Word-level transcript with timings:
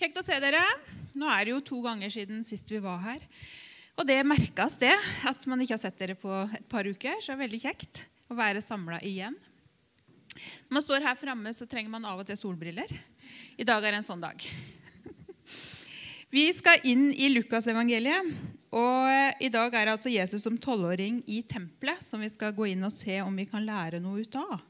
Kjekt 0.00 0.16
å 0.16 0.22
se 0.24 0.36
dere. 0.40 0.62
Nå 1.12 1.26
er 1.28 1.44
det 1.44 1.52
jo 1.52 1.58
to 1.60 1.78
ganger 1.84 2.08
siden 2.08 2.38
sist 2.46 2.70
vi 2.72 2.78
var 2.80 3.02
her. 3.04 3.24
Og 4.00 4.06
det 4.08 4.16
merkes, 4.24 4.78
det, 4.80 4.94
at 5.28 5.42
man 5.50 5.60
ikke 5.60 5.74
har 5.74 5.82
sett 5.82 5.98
dere 6.00 6.14
på 6.16 6.30
et 6.56 6.64
par 6.72 6.88
uker. 6.88 7.18
Så 7.20 7.28
det 7.28 7.34
er 7.34 7.40
veldig 7.42 7.60
kjekt 7.60 8.00
å 8.32 8.36
være 8.38 8.62
samla 8.64 9.02
igjen. 9.04 9.36
Når 10.70 10.78
man 10.78 10.86
står 10.86 11.04
her 11.04 11.18
framme, 11.20 11.52
så 11.52 11.68
trenger 11.68 11.92
man 11.92 12.06
av 12.08 12.22
og 12.22 12.30
til 12.30 12.38
solbriller. 12.40 12.94
I 13.60 13.66
dag 13.68 13.84
er 13.84 13.92
det 13.92 14.00
en 14.00 14.06
sånn 14.06 14.24
dag. 14.24 14.40
Vi 16.32 16.46
skal 16.56 16.80
inn 16.88 17.10
i 17.12 17.28
Lukasevangeliet. 17.34 18.32
Og 18.72 19.44
i 19.44 19.52
dag 19.52 19.74
er 19.74 19.84
det 19.84 19.98
altså 19.98 20.14
Jesus 20.14 20.46
som 20.46 20.56
tolvåring 20.56 21.20
i 21.28 21.42
tempelet 21.44 22.00
som 22.06 22.22
vi 22.22 22.28
skal 22.30 22.54
gå 22.54 22.68
inn 22.70 22.86
og 22.86 22.94
se 22.94 23.16
om 23.18 23.34
vi 23.34 23.48
kan 23.50 23.66
lære 23.66 23.98
noe 23.98 24.22
ut 24.22 24.36
av. 24.38 24.60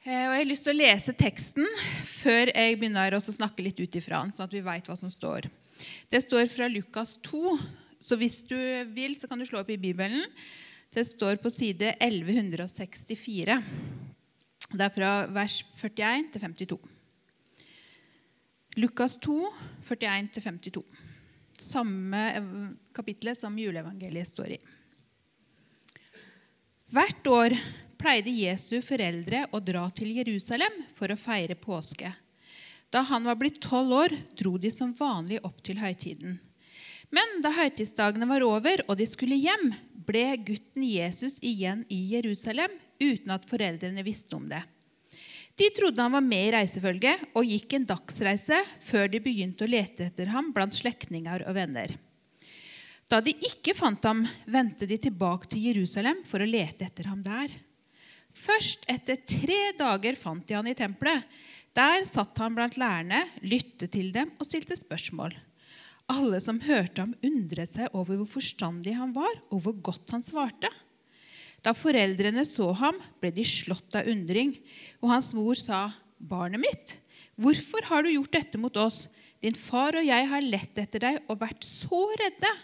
Eh, 0.00 0.24
og 0.24 0.32
Jeg 0.32 0.40
har 0.40 0.48
lyst 0.48 0.64
til 0.64 0.72
å 0.72 0.80
lese 0.80 1.12
teksten 1.12 1.66
før 2.08 2.48
jeg 2.48 2.76
begynner 2.80 3.12
å 3.12 3.20
snakke 3.20 3.60
litt 3.60 3.80
ut 3.82 3.96
ifra 4.00 4.22
den, 4.22 4.32
sånn 4.32 4.46
at 4.48 4.54
vi 4.54 4.62
vet 4.64 4.86
hva 4.88 4.96
som 4.96 5.10
står. 5.12 5.44
Det 6.08 6.20
står 6.24 6.48
fra 6.48 6.68
Lukas 6.72 7.18
2, 7.26 7.58
så 8.00 8.16
hvis 8.16 8.38
du 8.48 8.56
vil, 8.94 9.12
så 9.16 9.28
kan 9.28 9.36
du 9.40 9.44
slå 9.44 9.60
opp 9.60 9.68
i 9.68 9.76
Bibelen. 9.80 10.24
Det 10.88 11.04
står 11.04 11.36
på 11.42 11.52
side 11.52 11.92
1164. 12.00 13.58
Det 14.70 14.86
er 14.86 14.94
fra 14.94 15.12
vers 15.36 15.58
41 15.76 16.32
til 16.32 16.46
52. 16.48 16.80
Lukas 18.80 19.18
2, 19.20 19.36
41 19.84 20.32
til 20.32 20.46
52. 20.48 20.84
Samme 21.60 22.24
kapittelet 22.96 23.36
som 23.36 23.60
juleevangeliet 23.60 24.32
står 24.32 24.56
i. 24.56 24.60
Hvert 26.90 27.32
år 27.36 27.58
pleide 28.00 28.32
Jesu 28.32 28.80
foreldre 28.84 29.44
å 29.52 29.60
dra 29.60 29.84
til 29.94 30.14
Jerusalem 30.16 30.80
for 30.96 31.12
å 31.12 31.18
feire 31.20 31.56
påske. 31.58 32.12
Da 32.90 33.04
han 33.06 33.28
var 33.28 33.36
blitt 33.38 33.60
tolv 33.62 33.92
år, 33.94 34.14
dro 34.38 34.56
de 34.58 34.72
som 34.74 34.94
vanlig 34.96 35.38
opp 35.46 35.60
til 35.66 35.78
høytiden. 35.78 36.40
Men 37.14 37.40
da 37.44 37.52
høytidsdagene 37.54 38.26
var 38.30 38.42
over 38.46 38.82
og 38.88 38.96
de 38.98 39.06
skulle 39.06 39.38
hjem, 39.38 39.70
ble 40.06 40.24
gutten 40.42 40.86
Jesus 40.86 41.38
igjen 41.44 41.84
i 41.92 42.00
Jerusalem 42.14 42.72
uten 43.00 43.34
at 43.34 43.46
foreldrene 43.50 44.04
visste 44.06 44.34
om 44.38 44.48
det. 44.50 44.62
De 45.58 45.68
trodde 45.76 46.00
han 46.00 46.14
var 46.14 46.24
med 46.24 46.46
i 46.46 46.52
reisefølget 46.54 47.34
og 47.36 47.46
gikk 47.46 47.74
en 47.76 47.88
dagsreise 47.90 48.62
før 48.80 49.10
de 49.12 49.20
begynte 49.22 49.66
å 49.66 49.70
lete 49.70 50.06
etter 50.08 50.30
ham 50.32 50.54
blant 50.56 50.74
slektninger 50.74 51.44
og 51.44 51.58
venner. 51.58 51.92
Da 53.10 53.18
de 53.20 53.34
ikke 53.34 53.74
fant 53.74 54.04
ham, 54.06 54.22
vendte 54.46 54.86
de 54.86 54.96
tilbake 55.02 55.50
til 55.50 55.66
Jerusalem 55.68 56.22
for 56.30 56.40
å 56.40 56.48
lete 56.48 56.86
etter 56.86 57.10
ham 57.10 57.20
der. 57.26 57.50
Først 58.36 58.84
etter 58.90 59.18
tre 59.26 59.60
dager 59.78 60.18
fant 60.18 60.46
de 60.46 60.56
han 60.56 60.68
i 60.70 60.76
tempelet. 60.78 61.26
Der 61.76 62.02
satt 62.08 62.38
han 62.42 62.56
blant 62.56 62.78
lærerne, 62.80 63.22
lyttet 63.46 63.92
til 63.94 64.10
dem 64.14 64.32
og 64.38 64.46
stilte 64.48 64.76
spørsmål. 64.78 65.36
Alle 66.10 66.40
som 66.42 66.58
hørte 66.64 67.04
ham, 67.04 67.12
undret 67.22 67.70
seg 67.70 67.94
over 67.94 68.18
hvor 68.18 68.30
forstandig 68.32 68.96
han 68.98 69.12
var, 69.14 69.36
og 69.54 69.62
hvor 69.62 69.76
godt 69.90 70.10
han 70.14 70.24
svarte. 70.26 70.70
Da 71.62 71.74
foreldrene 71.76 72.42
så 72.48 72.70
ham, 72.80 72.98
ble 73.20 73.30
de 73.36 73.44
slått 73.46 73.94
av 73.98 74.08
undring, 74.10 74.56
og 74.98 75.12
hans 75.12 75.30
mor 75.36 75.54
sa, 75.58 75.90
'Barnet 76.20 76.60
mitt, 76.60 76.98
hvorfor 77.40 77.86
har 77.88 78.02
du 78.02 78.10
gjort 78.10 78.32
dette 78.32 78.58
mot 78.58 78.76
oss?' 78.76 79.08
'Din 79.40 79.56
far 79.56 79.96
og 79.96 80.04
jeg 80.04 80.26
har 80.28 80.44
lett 80.44 80.76
etter 80.76 81.00
deg 81.00 81.22
og 81.28 81.40
vært 81.40 81.64
så 81.64 82.02
redde.' 82.20 82.56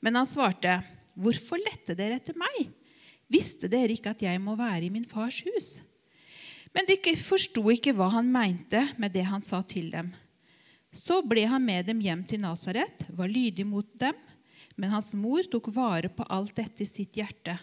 Men 0.00 0.14
han 0.14 0.28
svarte, 0.28 0.84
'Hvorfor 1.18 1.58
lette 1.58 1.96
dere 1.98 2.16
etter 2.16 2.38
meg?' 2.38 2.70
Visste 3.28 3.68
dere 3.68 3.92
ikke 3.92 4.14
at 4.14 4.24
jeg 4.24 4.40
må 4.40 4.56
være 4.56 4.86
i 4.86 4.92
min 4.92 5.06
fars 5.08 5.42
hus? 5.46 5.68
Men 6.72 6.88
de 6.88 6.96
forsto 7.16 7.62
ikke 7.72 7.94
hva 7.96 8.10
han 8.12 8.28
mente 8.32 8.82
med 9.00 9.12
det 9.12 9.24
han 9.28 9.44
sa 9.44 9.60
til 9.66 9.90
dem. 9.92 10.12
Så 10.92 11.20
ble 11.26 11.44
han 11.48 11.64
med 11.64 11.88
dem 11.88 12.00
hjem 12.00 12.24
til 12.28 12.40
Nasaret, 12.40 13.04
var 13.12 13.28
lydig 13.28 13.66
mot 13.68 13.88
dem, 14.00 14.16
men 14.76 14.92
hans 14.92 15.12
mor 15.18 15.44
tok 15.50 15.68
vare 15.74 16.08
på 16.08 16.24
alt 16.32 16.54
dette 16.56 16.84
i 16.84 16.88
sitt 16.88 17.18
hjerte. 17.18 17.56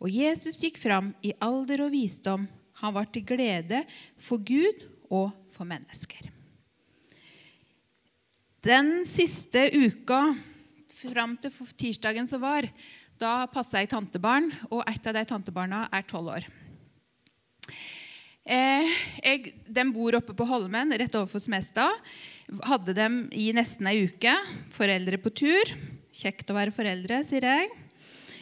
Og 0.00 0.10
Jesus 0.10 0.58
gikk 0.62 0.80
fram 0.80 1.12
i 1.22 1.34
alder 1.44 1.84
og 1.84 1.92
visdom. 1.92 2.46
Han 2.80 2.94
var 2.96 3.10
til 3.12 3.26
glede 3.28 3.82
for 4.18 4.40
Gud 4.40 4.86
og 5.12 5.34
for 5.52 5.68
mennesker. 5.68 6.30
Den 8.64 9.04
siste 9.08 9.68
uka 9.72 10.22
fram 10.92 11.36
til 11.40 11.52
tirsdagen 11.80 12.26
som 12.28 12.42
var, 12.42 12.66
da 13.20 13.44
passer 13.52 13.82
jeg 13.82 13.90
tantebarn, 13.92 14.48
og 14.72 14.84
et 14.88 15.06
av 15.10 15.16
de 15.16 15.24
tantebarna 15.28 15.84
er 15.92 16.06
tolv 16.08 16.32
år. 16.38 16.46
Eh, 18.50 18.88
jeg, 19.20 19.52
de 19.68 19.84
bor 19.92 20.16
oppe 20.16 20.34
på 20.36 20.46
Holmen, 20.48 20.94
rett 20.96 21.18
overfor 21.18 21.42
Smestad. 21.44 21.92
Hadde 22.66 22.96
dem 22.96 23.22
i 23.36 23.50
nesten 23.54 23.86
ei 23.90 24.06
uke. 24.08 24.32
Foreldre 24.74 25.20
på 25.20 25.32
tur. 25.42 25.74
Kjekt 26.16 26.50
å 26.50 26.56
være 26.56 26.74
foreldre, 26.74 27.20
sier 27.28 27.46
jeg. 27.46 27.68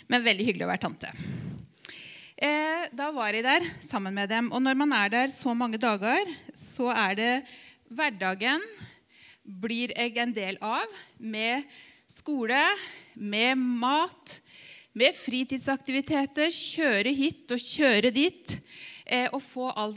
Men 0.08 0.24
veldig 0.24 0.46
hyggelig 0.46 0.68
å 0.68 0.70
være 0.70 0.84
tante. 0.86 1.12
Eh, 2.38 2.86
da 2.94 3.10
var 3.12 3.34
jeg 3.34 3.44
der 3.44 3.66
sammen 3.82 4.14
med 4.14 4.30
dem. 4.30 4.52
Og 4.54 4.62
når 4.62 4.78
man 4.78 4.94
er 4.96 5.10
der 5.12 5.34
så 5.34 5.52
mange 5.58 5.80
dager, 5.82 6.30
så 6.54 6.92
er 6.94 7.18
det 7.18 7.32
hverdagen 7.90 8.62
blir 9.42 9.92
jeg 9.96 10.16
en 10.22 10.32
del 10.36 10.58
av 10.62 10.86
med 11.18 11.66
skole, 12.08 12.60
med 13.14 13.58
mat, 13.58 14.38
med 14.98 15.14
fritidsaktiviteter, 15.14 16.50
kjøre 16.50 17.12
hit 17.14 17.52
og 17.54 17.62
kjøre 17.62 18.10
dit. 18.14 18.56
Eh, 19.08 19.28
og 19.32 19.40
få 19.40 19.70
all 19.72 19.94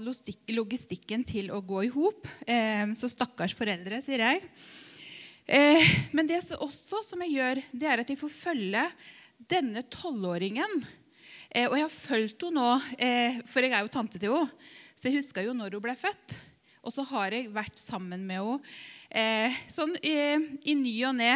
logistikken 0.55 1.25
til 1.27 1.49
å 1.51 1.59
gå 1.65 1.81
i 1.83 1.91
hop. 1.91 2.27
Eh, 2.47 2.85
så 2.95 3.09
stakkars 3.11 3.55
foreldre, 3.57 3.99
sier 4.03 4.23
jeg. 4.23 4.45
Eh, 5.51 5.89
men 6.15 6.29
det 6.29 6.39
også 6.55 7.01
som 7.03 7.23
jeg 7.25 7.35
gjør, 7.35 7.63
det 7.73 7.89
er 7.89 8.03
at 8.03 8.13
jeg 8.13 8.21
får 8.21 8.31
følge 8.31 8.85
denne 9.51 9.83
tolvåringen. 9.91 10.79
Og 11.51 11.73
jeg 11.75 11.83
har 11.83 11.91
fulgt 11.91 12.45
henne 12.45 12.61
nå, 12.63 13.41
for 13.51 13.65
jeg 13.65 13.73
er 13.75 13.81
jo 13.83 13.89
tante 13.91 14.15
til 14.21 14.31
henne. 14.31 14.69
Så 14.95 15.09
jeg 15.09 15.17
husker 15.17 15.43
jo 15.43 15.55
når 15.57 15.75
hun 15.75 15.83
ble 15.83 15.97
født. 15.99 16.37
Og 16.79 16.93
så 16.95 17.03
har 17.09 17.35
jeg 17.35 17.49
vært 17.51 17.81
sammen 17.81 18.23
med 18.23 18.39
henne 18.39 19.57
sånn 19.67 19.91
i, 19.99 20.15
i 20.71 20.77
ny 20.79 20.93
og 21.09 21.17
ne 21.19 21.33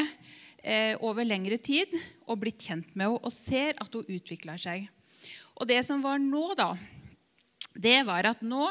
eh, 0.65 0.97
over 1.05 1.25
lengre 1.27 1.57
tid 1.61 1.93
og 2.25 2.41
blitt 2.41 2.65
kjent 2.65 2.89
med 2.97 3.07
henne 3.07 3.21
og 3.21 3.33
ser 3.33 3.77
at 3.81 3.93
hun 3.93 4.09
utvikler 4.09 4.59
seg. 4.61 4.89
Og 5.55 5.69
det 5.69 5.79
som 5.87 6.01
var 6.03 6.19
nå, 6.19 6.49
da, 6.57 6.73
det 7.75 8.01
var 8.07 8.27
at 8.31 8.43
nå 8.43 8.67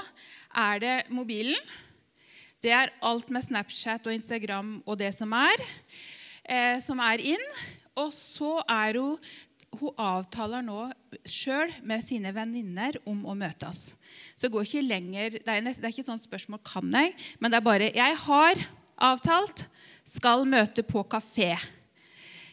er 0.65 0.83
det 0.83 0.97
mobilen. 1.15 1.61
Det 2.65 2.73
er 2.73 2.93
alt 3.05 3.31
med 3.33 3.45
Snapchat 3.45 4.07
og 4.09 4.17
Instagram 4.17 4.77
og 4.85 4.99
det 5.01 5.11
som 5.17 5.33
er, 5.37 5.65
eh, 6.45 6.77
som 6.81 7.01
er 7.01 7.21
inn. 7.35 7.49
Og 8.01 8.13
så 8.13 8.59
er 8.69 9.01
hun 9.01 9.19
Hun 9.75 9.91
avtaler 9.99 10.63
nå 10.63 10.85
sjøl 11.27 11.73
med 11.83 11.99
sine 11.99 12.31
venninner 12.31 12.95
om 13.11 13.25
å 13.27 13.33
møtes. 13.35 13.97
Så 14.37 14.47
det 14.47 14.53
går 14.55 14.69
ikke 14.69 14.83
lenger 14.87 15.31
Det 15.35 15.51
er, 15.51 15.65
nest, 15.67 15.81
det 15.83 15.89
er 15.89 15.95
ikke 15.97 16.07
sånn 16.07 16.21
spørsmål 16.23 16.61
kan 16.63 16.95
jeg, 16.95 17.11
men 17.41 17.51
det 17.51 17.59
er 17.59 17.67
bare 17.67 17.89
Jeg 17.91 18.15
har 18.23 18.55
avtalt 18.95 19.65
skal 20.07 20.45
møte 20.47 20.85
på 20.87 21.03
kafé. 21.09 21.57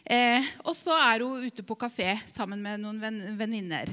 Eh, 0.02 0.46
og 0.66 0.74
så 0.74 0.94
er 0.98 1.22
hun 1.22 1.44
ute 1.46 1.62
på 1.66 1.76
kafé 1.78 2.16
sammen 2.26 2.62
med 2.62 2.82
noen 2.82 3.36
venninner. 3.38 3.92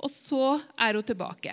Og 0.00 0.08
så 0.12 0.56
er 0.80 0.96
hun 0.96 1.06
tilbake. 1.06 1.52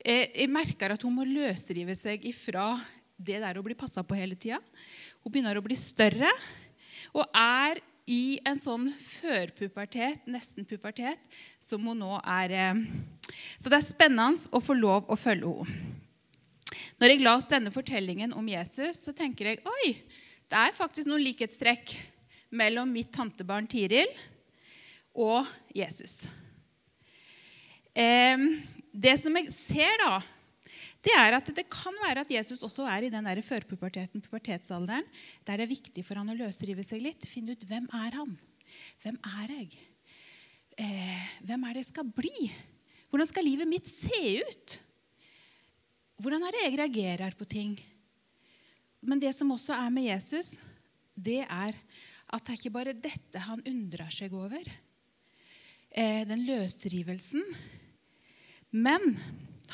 Eh, 0.00 0.30
jeg 0.32 0.52
merker 0.52 0.94
at 0.94 1.02
hun 1.04 1.16
må 1.18 1.26
løsrive 1.28 1.96
seg 1.98 2.24
ifra 2.28 2.72
det 3.16 3.40
der 3.42 3.58
hun 3.58 3.66
blir 3.66 3.78
passa 3.78 4.04
på 4.06 4.16
hele 4.16 4.38
tida. 4.38 4.60
Hun 5.24 5.32
begynner 5.32 5.58
å 5.58 5.64
bli 5.64 5.76
større 5.78 6.30
og 7.16 7.24
er 7.36 7.80
i 8.06 8.38
en 8.46 8.58
sånn 8.60 8.92
førpubertet, 9.02 10.22
nesten 10.30 10.66
pubertet, 10.68 11.18
som 11.58 11.82
hun 11.82 11.98
nå 11.98 12.20
er. 12.22 12.54
Eh. 12.54 13.32
Så 13.58 13.72
det 13.72 13.80
er 13.80 13.88
spennende 13.88 14.54
å 14.54 14.62
få 14.62 14.76
lov 14.78 15.10
å 15.10 15.18
følge 15.18 15.52
henne. 15.60 15.94
Når 16.96 17.12
jeg 17.12 17.20
las 17.20 17.44
denne 17.48 17.70
fortellingen 17.72 18.32
om 18.32 18.46
Jesus, 18.48 19.02
så 19.04 19.12
tenker 19.12 19.50
jeg 19.50 19.58
oi, 19.68 19.90
det 20.48 20.56
er 20.56 20.76
faktisk 20.76 21.10
noen 21.10 21.24
likhetstrekk 21.26 21.92
mellom 22.56 22.90
mitt 22.92 23.12
tantebarn 23.14 23.68
Tiril 23.70 24.10
og 25.16 25.46
Jesus. 25.76 26.26
Det 27.96 29.14
som 29.16 29.38
jeg 29.38 29.52
ser, 29.54 29.94
da, 30.02 30.18
det 31.06 31.14
er 31.14 31.36
at 31.36 31.48
det 31.54 31.66
kan 31.70 31.94
være 32.02 32.24
at 32.24 32.32
Jesus 32.34 32.64
også 32.66 32.86
er 32.90 33.06
i 33.06 33.10
den 33.12 33.26
der 33.28 33.40
førpuberteten, 33.44 34.22
pubertetsalderen, 34.24 35.04
der 35.46 35.60
det 35.60 35.66
er 35.66 35.70
viktig 35.70 36.02
for 36.04 36.18
han 36.18 36.32
å 36.32 36.38
løsrive 36.38 36.82
seg 36.86 37.04
litt. 37.04 37.28
Finne 37.30 37.54
ut 37.54 37.66
hvem 37.68 37.86
er 37.94 38.16
han? 38.18 38.32
Hvem 39.04 39.18
er 39.38 39.52
jeg? 39.54 39.76
Eh, 40.82 41.28
hvem 41.46 41.62
er 41.64 41.76
det 41.76 41.84
jeg 41.84 41.92
skal 41.92 42.10
bli? 42.16 42.48
Hvordan 43.08 43.30
skal 43.30 43.46
livet 43.46 43.70
mitt 43.70 43.86
se 43.88 44.42
ut? 44.42 44.78
Hvordan 46.20 46.42
er 46.42 46.56
det 46.56 46.64
jeg 46.64 46.78
reagerer 46.80 47.36
på 47.38 47.46
ting? 47.48 47.76
Men 49.00 49.22
det 49.22 49.30
som 49.36 49.52
også 49.54 49.76
er 49.76 49.92
med 49.94 50.08
Jesus, 50.08 50.56
det 51.14 51.44
er 51.44 51.76
at 52.34 52.42
det 52.44 52.52
er 52.52 52.60
ikke 52.60 52.74
bare 52.74 52.96
dette 52.98 53.42
han 53.46 53.62
undrer 53.66 54.10
seg 54.12 54.34
over, 54.34 54.62
eh, 55.90 56.22
den 56.26 56.44
løsrivelsen. 56.46 57.44
Men 58.74 59.16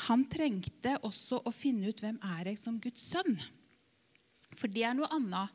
han 0.07 0.25
trengte 0.29 0.95
også 1.05 1.41
å 1.45 1.53
finne 1.53 1.89
ut 1.89 2.01
hvem 2.01 2.19
er 2.37 2.51
jeg 2.51 2.61
som 2.61 2.79
Guds 2.81 3.03
sønn. 3.13 3.37
For 4.57 4.69
det 4.69 4.85
er 4.85 4.97
noe 4.97 5.09
annet 5.13 5.49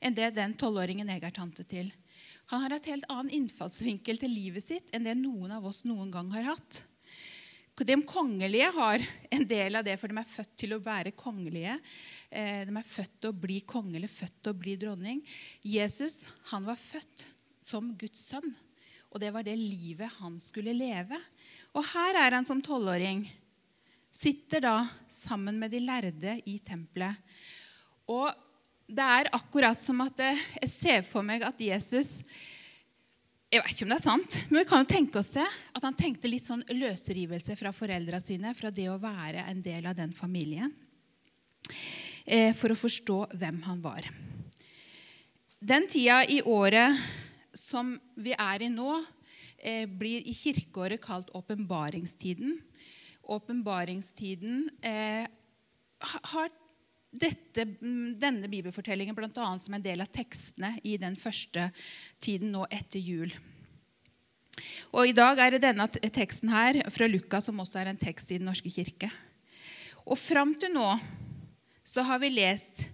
enn 0.00 0.16
det 0.16 0.30
den 0.36 0.54
tolvåringen 0.56 1.10
jeg 1.10 1.24
er 1.24 1.34
tante 1.34 1.64
til. 1.68 1.90
Han 2.52 2.62
har 2.64 2.76
et 2.76 2.88
helt 2.88 3.08
annen 3.12 3.32
innfallsvinkel 3.34 4.20
til 4.20 4.32
livet 4.32 4.64
sitt 4.64 4.92
enn 4.94 5.04
det 5.04 5.18
noen 5.18 5.52
av 5.58 5.66
oss 5.68 5.82
noen 5.88 6.12
gang 6.12 6.30
har 6.32 6.54
hatt. 6.54 6.82
De 7.86 7.96
kongelige 8.02 8.70
har 8.74 9.02
en 9.30 9.44
del 9.46 9.78
av 9.78 9.84
det, 9.86 9.96
for 10.00 10.10
de 10.10 10.18
er 10.18 10.30
født 10.30 10.54
til 10.58 10.74
å 10.74 10.80
være 10.82 11.14
kongelige. 11.18 11.76
Eh, 12.30 12.64
de 12.66 12.74
er 12.74 12.86
født 12.86 13.20
til 13.20 13.30
å 13.30 13.40
bli 13.46 13.60
konge 13.68 13.98
eller 13.98 14.10
født 14.10 14.40
til 14.42 14.54
å 14.54 14.58
bli 14.58 14.74
dronning. 14.80 15.20
Jesus 15.62 16.26
han 16.50 16.66
var 16.66 16.80
født 16.80 17.26
som 17.64 17.92
Guds 18.00 18.24
sønn, 18.30 18.50
og 19.12 19.22
det 19.22 19.30
var 19.34 19.46
det 19.46 19.56
livet 19.58 20.18
han 20.18 20.38
skulle 20.42 20.74
leve. 20.76 21.18
Og 21.76 21.84
her 21.92 22.18
er 22.18 22.38
han 22.38 22.48
som 22.48 22.62
tolvåring. 22.64 23.26
Sitter 24.10 24.64
da 24.64 24.76
sammen 25.12 25.58
med 25.60 25.72
de 25.72 25.82
lærde 25.84 26.38
i 26.48 26.58
tempelet. 26.64 27.14
Og 28.08 28.32
det 28.88 29.04
er 29.04 29.28
akkurat 29.36 29.80
som 29.84 30.00
at 30.00 30.22
jeg 30.24 30.70
ser 30.72 31.02
for 31.06 31.26
meg 31.26 31.44
at 31.44 31.60
Jesus 31.60 32.22
jeg 33.48 33.62
vet 33.64 33.72
ikke 33.72 33.86
om 33.86 33.92
det 33.94 33.96
er 33.96 34.04
sant, 34.04 34.34
men 34.50 34.60
vi 34.60 34.68
kan 34.68 34.82
jo 34.82 34.88
tenke 34.90 35.20
oss 35.22 35.30
det. 35.32 35.46
At 35.72 35.84
han 35.86 35.96
tenkte 35.96 36.28
litt 36.28 36.44
sånn 36.48 36.66
løsrivelse 36.68 37.54
fra 37.56 37.72
foreldra 37.72 38.20
sine, 38.20 38.52
fra 38.52 38.68
det 38.74 38.90
å 38.92 38.98
være 39.00 39.46
en 39.48 39.62
del 39.64 39.88
av 39.88 39.96
den 39.96 40.12
familien. 40.12 40.74
Eh, 42.28 42.52
for 42.52 42.74
å 42.74 42.76
forstå 42.76 43.16
hvem 43.40 43.62
han 43.64 43.80
var. 43.80 44.04
Den 45.64 45.88
tida 45.88 46.20
i 46.28 46.42
året 46.44 47.00
som 47.56 47.94
vi 48.20 48.34
er 48.36 48.66
i 48.66 48.68
nå, 48.68 49.00
eh, 49.56 49.88
blir 49.88 50.28
i 50.28 50.36
kirkeåret 50.36 51.00
kalt 51.00 51.32
åpenbaringstiden. 51.32 52.58
Åpenbaringstiden 53.24 54.68
eh, 54.84 55.24
har 56.04 56.52
dette, 57.10 57.64
denne 58.20 58.48
bibelfortellingen 58.50 59.16
bl.a. 59.16 59.46
som 59.60 59.74
en 59.74 59.84
del 59.84 60.02
av 60.04 60.10
tekstene 60.12 60.74
i 60.84 60.96
den 61.00 61.16
første 61.16 61.70
tiden 62.20 62.52
nå 62.52 62.66
etter 62.70 63.00
jul. 63.00 63.32
Og 64.92 65.08
I 65.08 65.14
dag 65.16 65.38
er 65.40 65.54
det 65.54 65.62
denne 65.62 65.86
teksten 65.88 66.50
her 66.52 66.80
fra 66.92 67.08
Lukas 67.08 67.48
som 67.48 67.60
også 67.62 67.80
er 67.80 67.92
en 67.92 68.00
tekst 68.00 68.32
i 68.32 68.40
Den 68.40 68.48
norske 68.50 68.72
kirke. 68.72 69.10
Og 70.08 70.18
Fram 70.18 70.54
til 70.58 70.72
nå 70.74 70.88
så 71.86 72.04
har 72.04 72.20
vi 72.20 72.32
lest 72.32 72.86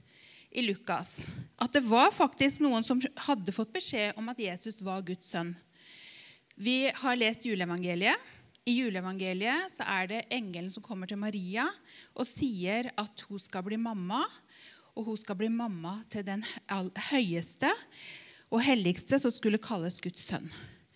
i 0.55 0.62
Lukas 0.62 1.32
at 1.58 1.75
det 1.75 1.82
var 1.87 2.12
faktisk 2.14 2.62
noen 2.62 2.84
som 2.87 3.00
hadde 3.26 3.55
fått 3.55 3.72
beskjed 3.75 4.19
om 4.20 4.28
at 4.31 4.43
Jesus 4.43 4.82
var 4.84 5.02
Guds 5.06 5.32
sønn. 5.32 5.55
Vi 6.55 6.90
har 6.94 7.19
lest 7.19 7.46
juleevangeliet. 7.46 8.19
I 8.64 8.78
juleevangeliet 8.78 9.75
så 9.75 9.84
er 9.84 10.08
det 10.08 10.22
engelen 10.32 10.70
som 10.72 10.84
kommer 10.84 11.08
til 11.08 11.20
Maria 11.20 11.66
og 12.14 12.25
sier 12.25 12.88
at 12.96 13.25
hun 13.28 13.40
skal 13.43 13.64
bli 13.66 13.76
mamma. 13.81 14.22
Og 14.94 15.11
hun 15.11 15.19
skal 15.19 15.37
bli 15.37 15.50
mamma 15.50 15.99
til 16.08 16.22
den 16.25 16.44
høyeste 17.11 17.69
og 18.55 18.62
helligste 18.62 19.19
som 19.19 19.32
skulle 19.34 19.58
kalles 19.58 19.99
Guds 20.00 20.22
sønn. 20.22 20.46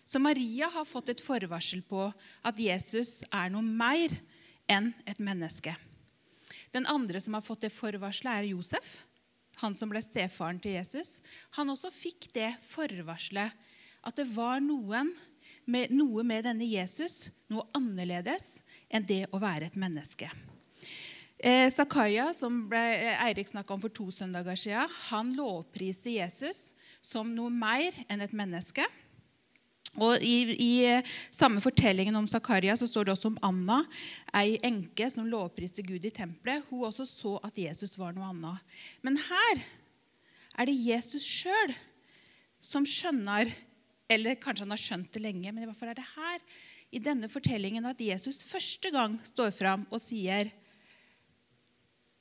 Så 0.09 0.23
Maria 0.23 0.70
har 0.73 0.87
fått 0.88 1.11
et 1.12 1.20
forvarsel 1.20 1.82
på 1.85 2.06
at 2.47 2.61
Jesus 2.62 3.20
er 3.29 3.50
noe 3.53 3.67
mer 3.67 4.14
enn 4.71 4.93
et 5.05 5.19
menneske. 5.21 5.75
Den 6.73 6.87
andre 6.88 7.21
som 7.21 7.35
har 7.37 7.44
fått 7.44 7.67
det 7.67 7.75
forvarselet, 7.75 8.32
er 8.32 8.53
Josef, 8.55 9.03
han 9.59 9.75
som 9.76 9.91
ble 9.91 10.00
stefaren 10.05 10.61
til 10.62 10.79
Jesus. 10.79 11.19
Han 11.59 11.75
også 11.75 11.91
fikk 11.93 12.31
det 12.37 12.53
forvarselet 12.71 13.53
at 14.06 14.17
det 14.17 14.29
var 14.31 14.62
noen 14.62 15.11
med, 15.69 15.93
noe 15.94 16.25
med 16.26 16.47
denne 16.49 16.67
Jesus, 16.67 17.29
noe 17.53 17.67
annerledes 17.76 18.62
enn 18.88 19.06
det 19.09 19.26
å 19.32 19.41
være 19.43 19.69
et 19.69 19.79
menneske. 19.81 20.31
Eh, 21.38 21.69
Zakaria, 21.70 22.32
som 22.35 22.65
ble, 22.70 22.81
eh, 22.81 23.26
Eirik 23.29 23.50
snakka 23.50 23.76
om 23.76 23.82
for 23.85 23.94
to 23.94 24.09
søndager 24.11 24.59
siden, 24.59 24.97
han 25.11 25.35
lovpriste 25.37 26.11
Jesus 26.11 26.73
som 27.05 27.31
noe 27.35 27.53
mer 27.53 27.94
enn 28.09 28.25
et 28.25 28.35
menneske. 28.35 28.87
Og 29.99 30.19
I, 30.23 30.56
i 30.59 30.73
eh, 30.87 31.06
samme 31.31 31.62
fortellingen 31.62 32.17
om 32.19 32.26
Zakaria 32.29 32.75
så 32.76 32.88
står 32.91 33.06
det 33.06 33.14
også 33.14 33.31
om 33.32 33.38
Anna, 33.47 33.85
ei 34.35 34.59
enke 34.67 35.06
som 35.11 35.29
lovpriste 35.31 35.85
Gud 35.87 36.05
i 36.05 36.14
tempelet. 36.14 36.67
Hun 36.71 36.88
også 36.88 37.06
så 37.06 37.37
at 37.47 37.59
Jesus 37.59 37.97
var 37.99 38.17
noe 38.17 38.32
annet. 38.32 38.76
Men 39.06 39.21
her 39.29 39.62
er 40.59 40.67
det 40.67 40.75
Jesus 40.75 41.23
sjøl 41.23 41.76
som 42.59 42.87
skjønner 42.87 43.53
Eller 44.09 44.39
kanskje 44.41 44.65
han 44.65 44.73
har 44.73 44.81
skjønt 44.81 45.13
det 45.13 45.23
lenge, 45.23 45.53
men 45.53 45.63
i 45.63 45.69
hvert 45.69 45.79
fall 45.79 45.93
er 45.93 46.01
det 46.01 46.13
her 46.15 46.45
i 46.89 47.01
denne 47.05 47.29
fortellingen 47.29 47.85
at 47.89 48.01
Jesus 48.01 48.41
første 48.49 48.91
gang 48.95 49.19
står 49.29 49.53
fram 49.53 49.85
og 49.91 50.01
sier 50.01 50.51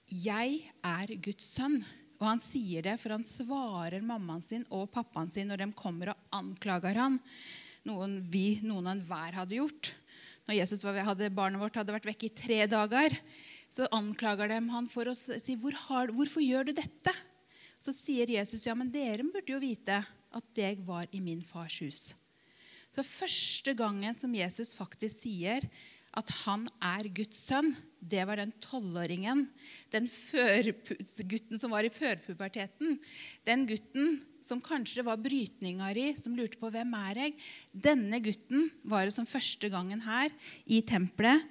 'Jeg 0.07 0.71
er 0.83 1.15
Guds 1.19 1.47
sønn'. 1.57 1.83
Og 2.17 2.25
han 2.25 2.39
sier 2.41 2.81
det, 2.81 2.95
for 2.99 3.13
han 3.13 3.23
svarer 3.23 4.01
mammaen 4.01 4.41
sin 4.41 4.65
og 4.73 4.89
pappaen 4.91 5.31
sin 5.31 5.47
når 5.47 5.57
de 5.57 5.73
kommer 5.77 6.09
og 6.09 6.17
anklager 6.33 6.95
han. 6.95 7.19
Noen 7.85 8.21
vi, 8.31 8.59
noen 8.63 8.87
enhver 8.87 9.37
hadde 9.37 9.59
gjort. 9.59 9.93
Når 10.47 10.57
Jesus 10.57 10.81
hadde, 10.81 11.29
barnet 11.29 11.61
vårt 11.61 11.75
hadde 11.75 11.93
vært 11.93 12.09
vekke 12.09 12.25
i 12.25 12.35
tre 12.35 12.65
dager, 12.65 13.13
så 13.69 13.87
anklager 13.91 14.47
de 14.47 14.59
han 14.71 14.87
for 14.87 15.05
å 15.05 15.13
si 15.13 15.55
Hvor 15.55 15.73
har, 15.73 16.07
'Hvorfor 16.07 16.41
gjør 16.41 16.65
du 16.65 16.73
dette?' 16.73 17.15
Så 17.79 17.93
sier 17.93 18.25
Jesus, 18.25 18.65
'Ja, 18.65 18.73
men 18.73 18.89
dere 18.89 19.21
burde 19.23 19.53
jo 19.53 19.59
vite 19.59 20.03
at 20.35 20.59
jeg 20.59 20.81
var 20.87 21.07
i 21.11 21.21
min 21.23 21.43
fars 21.43 21.79
hus'. 21.81 22.15
Så 22.95 23.03
første 23.03 23.73
gangen 23.77 24.15
som 24.17 24.33
Jesus 24.33 24.73
faktisk 24.73 25.21
sier 25.21 25.67
at 26.17 26.31
han 26.45 26.63
er 26.81 27.09
Guds 27.13 27.37
sønn, 27.45 27.75
det 28.01 28.23
var 28.25 28.39
den 28.39 28.53
tolvåringen, 28.63 29.43
den 29.93 30.07
gutten 31.29 31.59
som 31.61 31.73
var 31.73 31.85
i 31.85 31.93
førpuberteten. 31.93 32.97
Den 33.45 33.65
gutten 33.69 34.21
som 34.41 34.61
kanskje 34.63 35.01
det 35.01 35.07
var 35.09 35.21
brytninger 35.21 35.97
i, 35.97 36.07
som 36.17 36.35
lurte 36.37 36.57
på 36.61 36.71
hvem 36.73 36.93
er 37.09 37.21
jeg 37.21 37.35
Denne 37.73 38.21
gutten 38.23 38.69
var 38.87 39.05
det 39.05 39.13
som 39.13 39.29
første 39.29 39.69
gangen 39.69 40.01
her 40.05 40.33
i 40.65 40.81
tempelet 40.81 41.45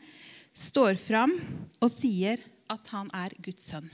står 0.56 0.96
fram 0.98 1.36
og 1.82 1.90
sier 1.92 2.40
at 2.72 2.94
han 2.94 3.10
er 3.14 3.36
Guds 3.38 3.68
sønn. 3.70 3.90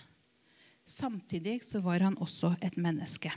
Samtidig 0.89 1.61
så 1.67 1.83
var 1.85 2.05
han 2.05 2.17
også 2.21 2.55
et 2.63 2.79
menneske. 2.81 3.33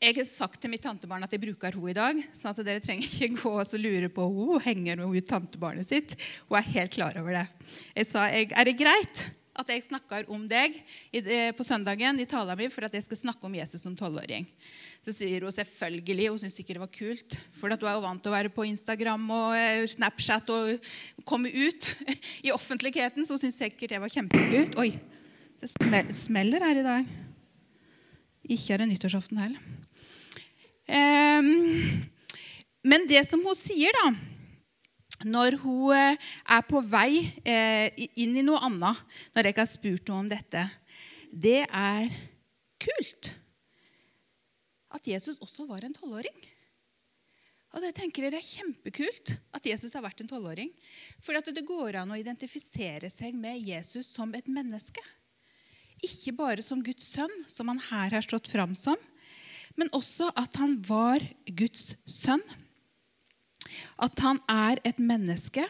Jeg 0.00 0.16
har 0.16 0.24
sagt 0.24 0.62
til 0.62 0.70
mitt 0.72 0.80
tantebarn 0.80 1.26
at 1.26 1.34
jeg 1.34 1.42
bruker 1.42 1.74
henne 1.76 1.90
i 1.92 1.96
dag, 1.96 2.20
så 2.32 2.54
at 2.54 2.60
dere 2.64 2.80
trenger 2.80 3.04
ikke 3.04 3.34
gå 3.36 3.50
og 3.60 3.72
lure 3.76 4.08
på 4.08 4.24
hun 4.32 4.62
henger 4.64 5.02
hun 5.02 5.12
ut 5.12 5.26
tantebarnet 5.28 5.84
sitt. 5.84 6.14
Hun 6.48 6.56
er 6.56 6.70
helt 6.72 6.94
klar 6.94 7.18
over 7.20 7.36
det. 7.36 7.42
Jeg 7.98 8.08
sa 8.08 8.22
er 8.32 8.64
det 8.64 8.78
greit 8.80 9.26
at 9.60 9.68
jeg 9.68 9.84
snakker 9.84 10.24
om 10.32 10.46
deg 10.48 10.78
på 11.52 11.66
søndagen 11.68 12.16
i 12.16 12.24
talen 12.24 12.56
min 12.56 12.72
for 12.72 12.86
at 12.86 12.96
jeg 12.96 13.04
skal 13.04 13.20
snakke 13.26 13.44
om 13.44 13.58
Jesus 13.58 13.84
som 13.84 13.96
tolvåring. 13.98 14.46
Så 15.04 15.12
sier 15.18 15.44
hun 15.44 15.52
selvfølgelig. 15.52 16.30
Hun 16.32 16.40
syns 16.40 16.56
sikkert 16.56 16.78
det 16.78 16.84
var 16.86 16.92
kult. 16.94 17.36
For 17.58 17.68
hun 17.68 17.76
er 17.76 17.98
jo 17.98 18.04
vant 18.06 18.24
til 18.24 18.32
å 18.32 18.36
være 18.38 18.52
på 18.56 18.64
Instagram 18.70 19.28
og 19.36 19.52
eh, 19.58 19.84
Snapchat 19.84 20.48
og 20.54 20.90
komme 21.28 21.52
ut 21.52 21.90
i 22.46 22.54
offentligheten, 22.56 23.28
så 23.28 23.36
hun 23.36 23.44
syns 23.44 23.60
sikkert 23.60 23.92
det 23.92 24.00
var 24.00 24.16
kjempekult. 24.16 24.80
Oi, 24.80 24.94
det 25.60 25.74
smeller 26.16 26.64
her 26.70 26.80
i 26.80 26.88
dag. 26.88 27.14
Ikke 28.48 28.74
er 28.74 28.80
det 28.80 28.90
nyttårsaften 28.94 29.44
heller. 29.44 29.79
Ehm, 30.90 32.02
men 32.82 33.06
det 33.10 33.22
som 33.28 33.42
hun 33.46 33.56
sier, 33.58 33.94
da 34.02 34.10
når 35.26 35.58
hun 35.60 35.92
eh, 35.92 36.30
er 36.48 36.62
på 36.64 36.80
vei 36.88 37.20
eh, 37.44 37.92
inn 38.16 38.38
i 38.40 38.44
noe 38.44 38.60
annet, 38.64 39.00
når 39.34 39.46
jeg 39.46 39.54
ikke 39.54 39.66
har 39.66 39.72
spurt 39.74 40.08
noe 40.08 40.22
om 40.22 40.30
dette, 40.30 40.62
det 41.30 41.66
er 41.66 42.08
kult 42.80 43.34
at 44.96 45.06
Jesus 45.06 45.38
også 45.44 45.66
var 45.68 45.84
en 45.84 45.94
tolvåring. 45.94 46.34
Og 47.70 47.84
det 47.84 47.92
tenker 47.94 48.26
dere 48.26 48.40
er 48.40 48.46
kjempekult 48.46 49.36
at 49.54 49.66
Jesus 49.68 49.92
har 49.94 50.02
vært 50.02 50.24
en 50.24 50.30
tolvåring. 50.32 50.72
For 51.22 51.38
det 51.38 51.62
går 51.68 52.00
an 52.00 52.10
å 52.10 52.18
identifisere 52.18 53.12
seg 53.12 53.36
med 53.38 53.60
Jesus 53.62 54.08
som 54.10 54.32
et 54.34 54.48
menneske. 54.50 55.04
Ikke 56.02 56.34
bare 56.34 56.64
som 56.64 56.82
Guds 56.82 57.06
sønn, 57.12 57.30
som 57.46 57.70
han 57.70 57.78
her 57.92 58.16
har 58.16 58.26
stått 58.26 58.48
fram 58.50 58.74
som, 58.74 58.98
men 59.78 59.92
også 59.96 60.30
at 60.38 60.56
han 60.60 60.78
var 60.86 61.22
Guds 61.46 61.94
sønn. 62.08 62.42
At 64.00 64.18
han 64.24 64.40
er 64.50 64.80
et 64.86 64.98
menneske. 64.98 65.64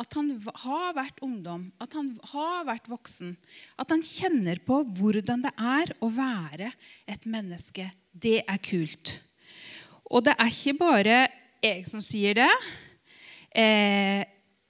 At 0.00 0.14
han 0.16 0.32
har 0.62 0.94
vært 0.96 1.18
ungdom, 1.24 1.68
at 1.82 1.92
han 1.96 2.12
har 2.32 2.64
vært 2.68 2.88
voksen. 2.88 3.34
At 3.76 3.92
han 3.92 4.04
kjenner 4.04 4.60
på 4.64 4.80
hvordan 4.96 5.44
det 5.44 5.52
er 5.60 5.92
å 6.00 6.08
være 6.14 6.70
et 7.10 7.26
menneske. 7.28 7.90
Det 8.10 8.40
er 8.46 8.62
kult. 8.64 9.18
Og 10.10 10.24
det 10.26 10.34
er 10.38 10.50
ikke 10.50 10.78
bare 10.80 11.18
jeg 11.60 11.84
som 11.90 12.00
sier 12.02 12.38
det, 12.38 12.50
eh, 13.52 14.24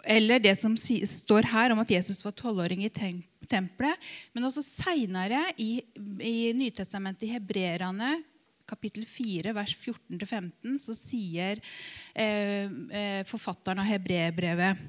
eller 0.05 0.41
det 0.43 0.57
som 0.59 0.75
står 0.77 1.47
her 1.53 1.73
om 1.73 1.83
at 1.83 1.93
Jesus 1.93 2.25
var 2.25 2.35
tolvåring 2.35 2.83
i 2.85 2.91
tempelet, 2.91 4.09
men 4.35 4.47
også 4.49 4.65
seinere 4.65 5.43
i, 5.61 5.79
i 6.25 6.51
Nytestamentet, 6.57 7.29
i 7.29 7.35
hebreerne, 7.37 8.17
kapittel 8.71 9.05
4, 9.09 9.53
vers 9.57 9.75
14-15, 9.75 10.79
så 10.81 10.97
sier 10.97 11.61
eh, 12.15 12.71
eh, 12.71 13.21
forfatteren 13.29 13.83
av 13.83 13.91
hebreerbrevet 13.91 14.89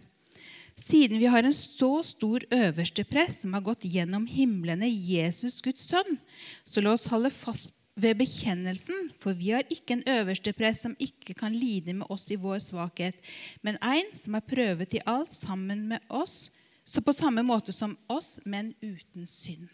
Siden 0.82 1.20
vi 1.20 1.28
har 1.30 1.44
en 1.44 1.54
så 1.54 2.00
stor 2.06 2.42
øverste 2.50 3.04
press 3.06 3.42
som 3.44 3.54
har 3.54 3.64
gått 3.66 3.84
gjennom 3.86 4.24
himlene, 4.26 4.88
Jesus 4.88 5.60
Guds 5.62 5.84
sønn, 5.92 6.18
så 6.64 6.82
la 6.82 6.96
oss 6.96 7.10
holde 7.12 7.30
fast 7.34 7.76
ved 8.02 8.18
bekjennelsen, 8.22 9.12
for 9.20 9.36
vi 9.38 9.52
har 9.52 9.68
ikke 9.70 9.98
en 9.98 10.06
øverste 10.10 10.54
press 10.58 10.82
som 10.86 10.96
ikke 11.00 11.36
kan 11.38 11.54
lide 11.54 11.94
med 11.94 12.08
oss 12.10 12.30
i 12.32 12.40
vår 12.40 12.62
svakhet, 12.64 13.20
men 13.62 13.78
en 13.84 14.10
som 14.18 14.40
er 14.40 14.48
prøvet 14.48 14.96
i 14.96 15.04
alt 15.06 15.36
sammen 15.36 15.86
med 15.92 16.02
oss, 16.10 16.50
så 16.88 17.04
på 17.04 17.14
samme 17.14 17.44
måte 17.46 17.76
som 17.76 17.98
oss, 18.10 18.40
men 18.46 18.74
uten 18.82 19.28
synd. 19.30 19.68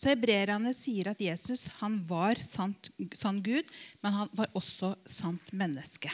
Så 0.00 0.08
Hebreerne 0.08 0.70
sier 0.72 1.10
at 1.10 1.20
Jesus 1.20 1.66
han 1.82 1.98
var 2.08 2.38
sant, 2.40 2.88
sann 3.12 3.42
Gud, 3.44 3.66
men 4.00 4.14
han 4.16 4.30
var 4.32 4.48
også 4.56 4.94
sant 5.04 5.50
menneske. 5.52 6.08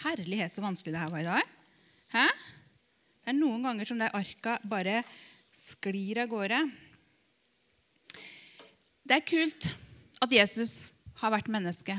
Herlighet, 0.00 0.52
så 0.52 0.64
vanskelig 0.64 0.92
det 0.92 1.00
her 1.00 1.12
var 1.12 1.24
i 1.24 1.28
dag. 1.28 1.54
Hæ? 2.12 2.26
Det 3.20 3.32
er 3.32 3.38
noen 3.38 3.64
ganger 3.64 3.88
som 3.88 4.00
det 4.00 4.10
arka 4.16 4.58
bare 4.68 5.00
sklir 5.56 6.20
av 6.20 6.28
gårde. 6.32 6.58
Det 9.08 9.16
er 9.16 9.24
kult 9.28 9.70
at 10.20 10.36
Jesus 10.36 10.90
har 11.22 11.32
vært 11.32 11.48
menneske. 11.52 11.96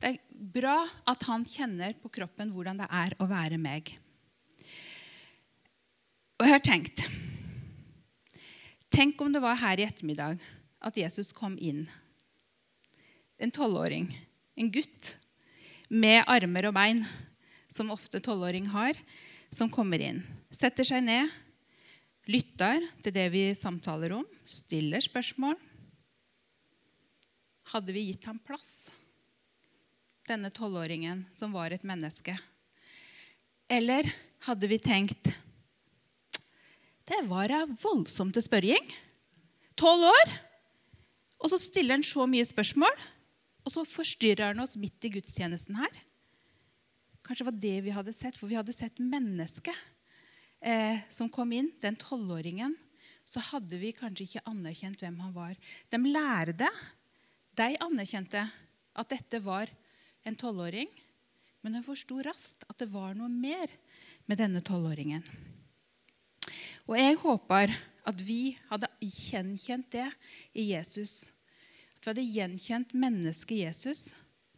Det 0.00 0.12
er 0.12 0.20
bra 0.52 0.82
at 1.08 1.24
han 1.28 1.48
kjenner 1.48 1.96
på 1.96 2.12
kroppen 2.12 2.52
hvordan 2.52 2.84
det 2.84 2.90
er 2.92 3.16
å 3.20 3.28
være 3.30 3.60
meg. 3.60 3.94
Og 6.38 6.46
jeg 6.46 6.54
har 6.54 6.62
tenkt 6.62 7.02
Tenk 8.94 9.18
om 9.20 9.32
det 9.34 9.42
var 9.42 9.58
her 9.58 9.80
i 9.80 9.84
ettermiddag 9.84 10.38
at 10.80 10.96
Jesus 10.96 11.32
kom 11.34 11.58
inn. 11.58 11.82
En 13.38 13.50
tolvåring, 13.52 14.06
en 14.56 14.70
gutt 14.72 15.10
med 15.90 16.22
armer 16.30 16.70
og 16.70 16.74
bein, 16.78 17.02
som 17.68 17.92
ofte 17.92 18.22
tolvåring 18.24 18.70
har, 18.72 18.96
som 19.50 19.70
kommer 19.70 20.00
inn. 20.02 20.22
Setter 20.54 20.86
seg 20.88 21.04
ned, 21.04 21.28
lytter 22.30 22.86
til 23.04 23.14
det 23.14 23.26
vi 23.34 23.42
samtaler 23.58 24.14
om, 24.16 24.24
stiller 24.48 25.04
spørsmål. 25.04 25.58
Hadde 27.74 27.92
vi 27.92 28.06
gitt 28.08 28.24
ham 28.30 28.40
plass, 28.40 28.88
denne 30.30 30.48
tolvåringen 30.54 31.26
som 31.34 31.52
var 31.52 31.76
et 31.76 31.84
menneske? 31.86 32.38
Eller 33.68 34.08
hadde 34.48 34.70
vi 34.70 34.80
tenkt 34.80 35.34
det 37.08 37.22
var 37.28 37.52
ei 37.52 37.64
voldsomt 37.80 38.36
til 38.36 38.44
spørring. 38.44 38.90
Tolv 39.78 40.08
år. 40.10 40.34
Og 41.38 41.52
så 41.52 41.58
stiller 41.62 41.96
han 41.96 42.04
så 42.04 42.26
mye 42.28 42.44
spørsmål, 42.46 43.04
og 43.64 43.72
så 43.72 43.84
forstyrrer 43.86 44.50
han 44.50 44.62
oss 44.64 44.76
midt 44.80 45.06
i 45.06 45.12
gudstjenesten 45.14 45.78
her. 45.78 46.00
Kanskje 47.24 47.44
det 47.44 47.50
var 47.50 47.60
det 47.62 47.76
vi 47.84 47.94
hadde 47.94 48.14
sett, 48.16 48.36
for 48.36 48.50
vi 48.50 48.58
hadde 48.58 48.74
sett 48.74 49.00
mennesket 49.00 49.76
eh, 50.60 51.00
som 51.12 51.30
kom 51.30 51.52
inn, 51.54 51.70
den 51.82 51.98
tolvåringen. 52.00 52.74
Så 53.28 53.42
hadde 53.50 53.78
vi 53.80 53.92
kanskje 53.92 54.24
ikke 54.24 54.46
anerkjent 54.48 55.04
hvem 55.04 55.18
han 55.20 55.34
var. 55.36 55.58
De 55.92 56.00
lærde, 56.00 56.70
de 57.58 57.74
anerkjente 57.84 58.46
at 58.98 59.12
dette 59.12 59.42
var 59.44 59.70
en 60.26 60.36
tolvåring, 60.38 60.88
men 61.62 61.76
de 61.76 61.84
forsto 61.84 62.18
raskt 62.24 62.64
at 62.68 62.80
det 62.80 62.88
var 62.92 63.14
noe 63.18 63.30
mer 63.30 63.70
med 64.28 64.40
denne 64.40 64.64
tolvåringen. 64.64 65.24
Og 66.88 66.96
jeg 66.96 67.18
håper 67.20 67.74
at 68.08 68.20
vi 68.24 68.56
hadde 68.70 68.88
gjenkjent 69.04 69.90
det 69.92 70.08
i 70.56 70.70
Jesus. 70.70 71.28
At 71.98 72.06
vi 72.06 72.10
hadde 72.14 72.28
gjenkjent 72.32 72.94
mennesket 72.96 73.60
Jesus, 73.66 74.02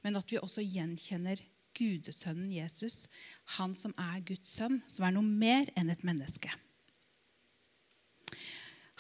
men 0.07 0.17
at 0.17 0.31
vi 0.31 0.39
også 0.39 0.63
gjenkjenner 0.63 1.43
gudesønnen 1.77 2.51
Jesus, 2.55 3.09
han 3.57 3.75
som 3.79 3.95
er 3.99 4.23
Guds 4.27 4.55
sønn, 4.59 4.81
som 4.91 5.07
er 5.07 5.15
noe 5.15 5.27
mer 5.27 5.71
enn 5.79 5.91
et 5.91 6.05
menneske. 6.07 6.51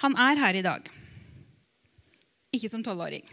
Han 0.02 0.16
er 0.16 0.40
her 0.40 0.56
i 0.56 0.64
dag, 0.64 0.86
ikke 2.56 2.70
som 2.72 2.82
tolvåring, 2.82 3.26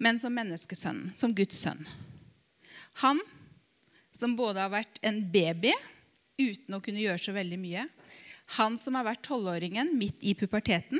men 0.00 0.20
som 0.22 0.32
menneskesønn, 0.32 1.10
som 1.18 1.34
Guds 1.36 1.58
sønn. 1.60 1.82
Han 3.02 3.20
som 4.16 4.36
både 4.38 4.62
har 4.62 4.72
vært 4.72 5.00
en 5.04 5.18
baby 5.32 5.72
uten 6.40 6.76
å 6.76 6.80
kunne 6.84 7.02
gjøre 7.02 7.20
så 7.20 7.34
veldig 7.36 7.58
mye, 7.60 7.88
han 8.56 8.78
som 8.78 8.96
har 8.98 9.06
vært 9.06 9.22
tolvåringen 9.28 9.92
midt 9.98 10.24
i 10.26 10.34
puberteten. 10.34 10.98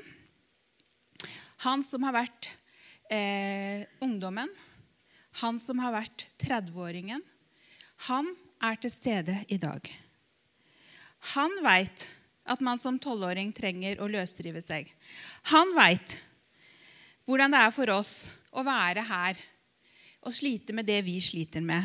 Han 1.67 1.83
som 1.85 2.05
har 2.07 2.15
vært 2.15 2.51
eh, 3.11 3.89
ungdommen. 4.01 4.49
Han 5.43 5.59
som 5.63 5.83
har 5.83 5.95
vært 5.95 6.29
30-åringen. 6.43 7.23
Han 8.07 8.31
er 8.63 8.79
til 8.81 8.93
stede 8.93 9.41
i 9.49 9.59
dag. 9.61 9.83
Han 11.35 11.59
veit 11.65 12.07
at 12.51 12.63
man 12.65 12.81
som 12.81 12.99
tolvåring 12.99 13.53
trenger 13.55 14.01
å 14.01 14.09
løsrive 14.11 14.63
seg. 14.65 14.89
Han 15.53 15.75
veit 15.77 16.17
hvordan 17.29 17.53
det 17.53 17.61
er 17.67 17.75
for 17.75 17.93
oss 17.95 18.15
å 18.51 18.65
være 18.67 19.05
her 19.07 19.43
og 20.25 20.33
slite 20.35 20.75
med 20.77 20.89
det 20.89 21.01
vi 21.07 21.19
sliter 21.23 21.65
med. 21.65 21.85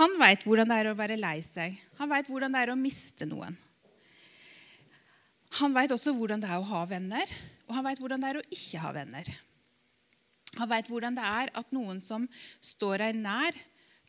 Han 0.00 0.18
veit 0.20 0.44
hvordan 0.46 0.68
det 0.68 0.82
er 0.82 0.90
å 0.90 0.98
være 0.98 1.16
lei 1.20 1.38
seg. 1.44 1.78
Han 2.00 2.10
veit 2.10 2.28
hvordan 2.28 2.54
det 2.54 2.64
er 2.64 2.74
å 2.74 2.78
miste 2.78 3.26
noen. 3.28 3.56
Han 5.56 5.72
veit 5.72 5.92
også 5.94 6.12
hvordan 6.16 6.42
det 6.42 6.50
er 6.50 6.60
å 6.60 6.68
ha 6.68 6.84
venner, 6.88 7.30
og 7.68 7.76
han 7.76 7.86
veit 7.86 8.00
hvordan 8.02 8.22
det 8.22 8.30
er 8.30 8.40
å 8.40 8.46
ikke 8.52 8.82
ha 8.82 8.92
venner. 8.96 9.30
Han 10.58 10.70
veit 10.70 10.88
hvordan 10.90 11.16
det 11.16 11.24
er 11.24 11.52
at 11.56 11.74
noen 11.74 12.00
som 12.04 12.26
står 12.64 13.04
deg 13.04 13.18
nær, 13.20 13.56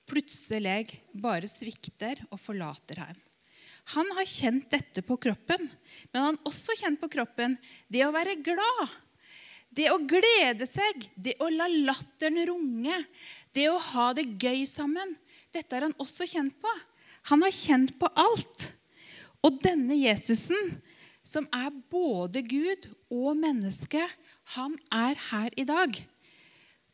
plutselig 0.10 0.98
bare 1.14 1.48
svikter 1.50 2.24
og 2.32 2.40
forlater 2.42 3.04
ham. 3.04 3.18
Han 3.96 4.10
har 4.18 4.28
kjent 4.28 4.68
dette 4.70 5.04
på 5.06 5.18
kroppen, 5.22 5.70
men 6.12 6.22
han 6.22 6.36
har 6.38 6.50
også 6.50 6.76
kjent 6.78 7.00
på 7.02 7.10
kroppen 7.14 7.56
det 7.90 8.04
å 8.06 8.14
være 8.14 8.38
glad. 8.46 8.98
Det 9.70 9.88
å 9.94 10.02
glede 10.02 10.66
seg, 10.66 11.06
det 11.14 11.36
å 11.42 11.50
la 11.54 11.68
latteren 11.70 12.42
runge, 12.50 12.98
det 13.54 13.68
å 13.70 13.78
ha 13.92 14.10
det 14.18 14.26
gøy 14.42 14.66
sammen. 14.70 15.14
Dette 15.54 15.76
har 15.76 15.86
han 15.86 15.98
også 16.02 16.26
kjent 16.30 16.58
på. 16.62 16.74
Han 17.30 17.46
har 17.46 17.54
kjent 17.54 17.96
på 18.02 18.10
alt. 18.18 18.70
Og 19.46 19.62
denne 19.64 19.98
Jesusen 19.98 20.74
som 21.26 21.48
er 21.54 21.74
både 21.92 22.42
Gud 22.46 22.90
og 23.12 23.36
menneske, 23.38 24.02
han 24.56 24.78
er 24.92 25.20
her 25.30 25.54
i 25.60 25.66
dag. 25.68 26.00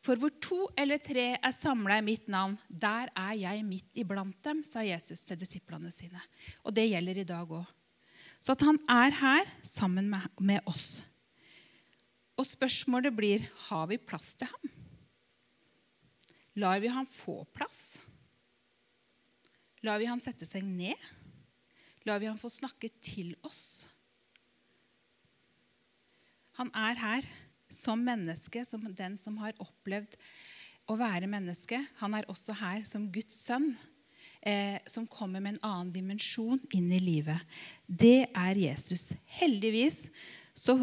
For 0.06 0.18
hvor 0.20 0.30
to 0.42 0.58
eller 0.78 1.00
tre 1.02 1.32
er 1.34 1.54
samla 1.54 1.98
i 1.98 2.04
mitt 2.06 2.28
navn, 2.30 2.54
der 2.70 3.10
er 3.16 3.32
jeg 3.40 3.64
midt 3.66 3.98
iblant 3.98 4.38
dem, 4.46 4.62
sa 4.62 4.84
Jesus 4.86 5.24
til 5.26 5.38
disiplene 5.40 5.90
sine. 5.90 6.20
Og 6.62 6.74
det 6.76 6.86
gjelder 6.86 7.22
i 7.22 7.26
dag 7.26 7.50
òg. 7.50 7.66
Så 8.38 8.54
at 8.54 8.62
han 8.62 8.78
er 8.92 9.16
her 9.18 9.50
sammen 9.66 10.06
med, 10.12 10.60
oss. 10.70 11.02
Og 12.38 12.46
spørsmålet 12.46 13.16
blir 13.16 13.46
har 13.66 13.88
vi 13.90 13.98
plass 13.98 14.34
til 14.38 14.46
ham. 14.46 14.74
Lar 16.62 16.78
vi 16.80 16.92
ham 16.92 17.08
få 17.08 17.42
plass? 17.56 17.98
Lar 19.82 19.98
vi 19.98 20.06
ham 20.08 20.22
sette 20.22 20.46
seg 20.46 20.62
ned? 20.64 20.96
Lar 22.06 22.20
vi 22.22 22.30
ham 22.30 22.38
få 22.38 22.52
snakke 22.52 22.92
til 23.02 23.34
oss? 23.42 23.88
Han 26.56 26.70
er 26.72 26.96
her 27.00 27.26
som 27.72 28.00
menneske, 28.00 28.62
som 28.64 28.84
den 28.96 29.16
som 29.20 29.36
har 29.42 29.56
opplevd 29.60 30.16
å 30.88 30.96
være 30.96 31.28
menneske. 31.28 31.82
Han 32.00 32.14
er 32.16 32.28
også 32.30 32.56
her 32.56 32.84
som 32.88 33.08
Guds 33.12 33.36
sønn, 33.48 33.74
eh, 34.40 34.78
som 34.88 35.08
kommer 35.10 35.42
med 35.42 35.56
en 35.56 35.66
annen 35.66 35.92
dimensjon 35.92 36.60
inn 36.72 36.88
i 36.94 37.02
livet. 37.02 37.42
Det 37.86 38.28
er 38.30 38.62
Jesus. 38.62 39.12
Heldigvis 39.38 40.06
så 40.56 40.78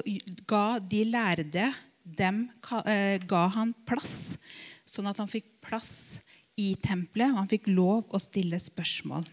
ga 0.46 0.78
de 0.80 1.04
lærde 1.10 1.72
dem 2.04 2.46
eh, 2.86 3.18
ga 3.24 3.48
han 3.56 3.74
plass, 3.88 4.38
sånn 4.86 5.08
at 5.10 5.18
han 5.24 5.32
fikk 5.32 5.48
plass 5.64 6.22
i 6.60 6.76
tempelet, 6.78 7.32
og 7.32 7.40
han 7.42 7.50
fikk 7.50 7.72
lov 7.72 8.12
å 8.14 8.22
stille 8.22 8.60
spørsmål. 8.62 9.26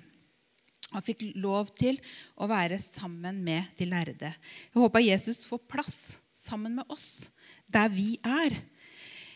Han 0.90 1.04
fikk 1.06 1.22
lov 1.38 1.68
til 1.78 2.00
å 2.40 2.48
være 2.50 2.80
sammen 2.82 3.42
med 3.46 3.68
de 3.78 3.86
lærde. 3.86 4.32
Jeg 4.32 4.80
håper 4.80 5.04
Jesus 5.04 5.44
får 5.46 5.62
plass 5.70 6.00
sammen 6.40 6.78
med 6.80 6.88
oss 6.92 7.30
der 7.70 7.90
vi 7.92 8.14
er. 8.24 8.56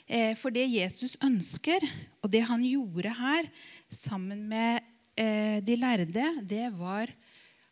Eh, 0.05 0.35
for 0.37 0.53
det 0.53 0.67
Jesus 0.69 1.17
ønsker, 1.25 1.85
og 2.23 2.33
det 2.33 2.43
han 2.49 2.65
gjorde 2.65 3.15
her 3.15 3.49
sammen 3.93 4.45
med 4.49 4.83
eh, 5.17 5.61
de 5.65 5.77
lærde, 5.81 6.27
det 6.45 6.69
var 6.77 7.13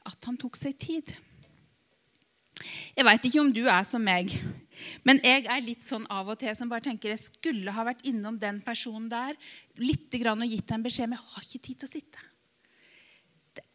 at 0.06 0.28
han 0.28 0.38
tok 0.40 0.56
seg 0.58 0.78
tid. 0.80 1.14
Jeg 2.96 3.04
veit 3.06 3.24
ikke 3.26 3.42
om 3.42 3.52
du 3.52 3.64
er 3.66 3.84
som 3.88 4.02
meg, 4.04 4.32
men 5.06 5.20
jeg 5.24 5.44
er 5.50 5.64
litt 5.64 5.84
sånn 5.84 6.06
av 6.10 6.30
og 6.32 6.38
til 6.40 6.54
som 6.56 6.70
bare 6.70 6.84
tenker 6.84 7.12
jeg 7.12 7.24
skulle 7.26 7.74
ha 7.74 7.84
vært 7.86 8.04
innom 8.08 8.38
den 8.40 8.60
personen 8.64 9.10
der 9.10 9.36
litt 9.80 10.12
grann 10.22 10.42
og 10.44 10.50
gitt 10.50 10.70
en 10.72 10.84
beskjed, 10.84 11.10
men 11.10 11.18
jeg 11.18 11.34
har 11.34 11.48
ikke 11.48 11.66
tid 11.66 11.82
til 11.82 11.90
å 11.90 11.92
sitte 11.92 12.31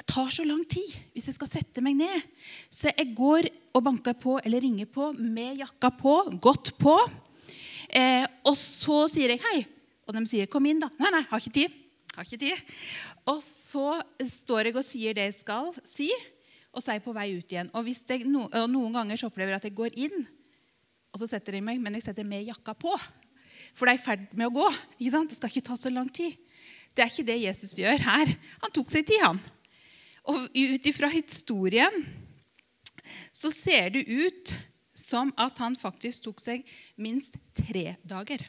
tar 0.07 0.31
så 0.33 0.45
lang 0.47 0.63
tid 0.69 0.87
hvis 1.13 1.27
jeg 1.29 1.37
skal 1.37 1.49
sette 1.51 1.83
meg 1.83 1.97
ned. 1.99 2.27
Så 2.73 2.91
jeg 2.91 3.13
går 3.17 3.49
og 3.75 3.83
banker 3.85 4.15
på 4.17 4.37
eller 4.43 4.63
ringer 4.63 4.89
på 4.89 5.11
med 5.17 5.59
jakka 5.61 5.91
på, 5.99 6.15
godt 6.41 6.73
på. 6.79 6.95
Eh, 7.87 8.25
og 8.47 8.55
så 8.59 9.05
sier 9.11 9.35
jeg 9.35 9.43
hei. 9.43 9.59
Og 10.07 10.15
de 10.15 10.23
sier 10.25 10.47
'kom 10.47 10.65
inn', 10.65 10.79
da. 10.79 10.89
'Nei, 10.99 11.11
nei, 11.11 11.25
har 11.29 11.39
ikke 11.39 11.59
tid'. 11.59 11.73
Har 12.15 12.23
ikke 12.23 12.39
tid. 12.39 12.57
Og 13.27 13.43
så 13.43 14.01
står 14.23 14.65
jeg 14.65 14.75
og 14.75 14.85
sier 14.85 15.13
det 15.13 15.27
jeg 15.27 15.39
skal 15.41 15.73
si, 15.83 16.09
og 16.73 16.81
så 16.81 16.91
er 16.91 16.93
jeg 16.97 17.03
på 17.03 17.13
vei 17.13 17.37
ut 17.37 17.51
igjen. 17.51 17.69
Og, 17.73 17.85
jeg, 17.85 18.25
og 18.25 18.69
Noen 18.69 18.93
ganger 18.93 19.17
så 19.17 19.27
opplever 19.27 19.51
jeg 19.51 19.61
at 19.61 19.67
jeg 19.67 19.75
går 19.75 19.91
inn, 19.93 20.27
og 21.13 21.19
så 21.19 21.27
setter 21.27 21.53
jeg 21.53 21.63
meg, 21.63 21.79
men 21.81 21.93
jeg 21.93 22.03
setter 22.03 22.23
med 22.23 22.47
jakka 22.47 22.73
på. 22.73 22.95
For 23.75 23.85
det 23.85 23.93
er 23.93 23.99
i 23.99 24.05
ferd 24.05 24.33
med 24.33 24.47
å 24.47 24.55
gå. 24.55 24.67
ikke 24.99 25.11
sant? 25.11 25.29
Det 25.29 25.37
skal 25.37 25.49
ikke 25.49 25.67
ta 25.67 25.75
så 25.75 25.89
lang 25.93 26.09
tid. 26.09 26.37
Det 26.95 27.03
er 27.03 27.11
ikke 27.11 27.27
det 27.27 27.41
Jesus 27.43 27.75
gjør 27.77 28.01
her. 28.01 28.33
Han 28.63 28.73
tok 28.73 28.89
seg 28.89 29.05
tid, 29.05 29.21
han. 29.21 29.41
Og 30.27 30.47
ut 30.51 30.89
ifra 30.89 31.09
historien 31.11 32.03
så 33.31 33.51
ser 33.53 33.93
det 33.95 34.07
ut 34.07 34.53
som 34.97 35.31
at 35.39 35.59
han 35.61 35.77
faktisk 35.77 36.25
tok 36.25 36.41
seg 36.41 36.65
minst 36.99 37.37
tre 37.55 37.95
dager. 38.03 38.41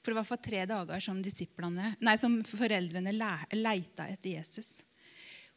For 0.00 0.12
det 0.12 0.18
var 0.18 0.28
for 0.28 0.40
tre 0.40 0.64
dager 0.68 1.00
som, 1.00 1.20
nei, 1.20 2.16
som 2.20 2.40
foreldrene 2.44 3.14
leita 3.14 4.08
etter 4.08 4.34
Jesus. 4.34 4.82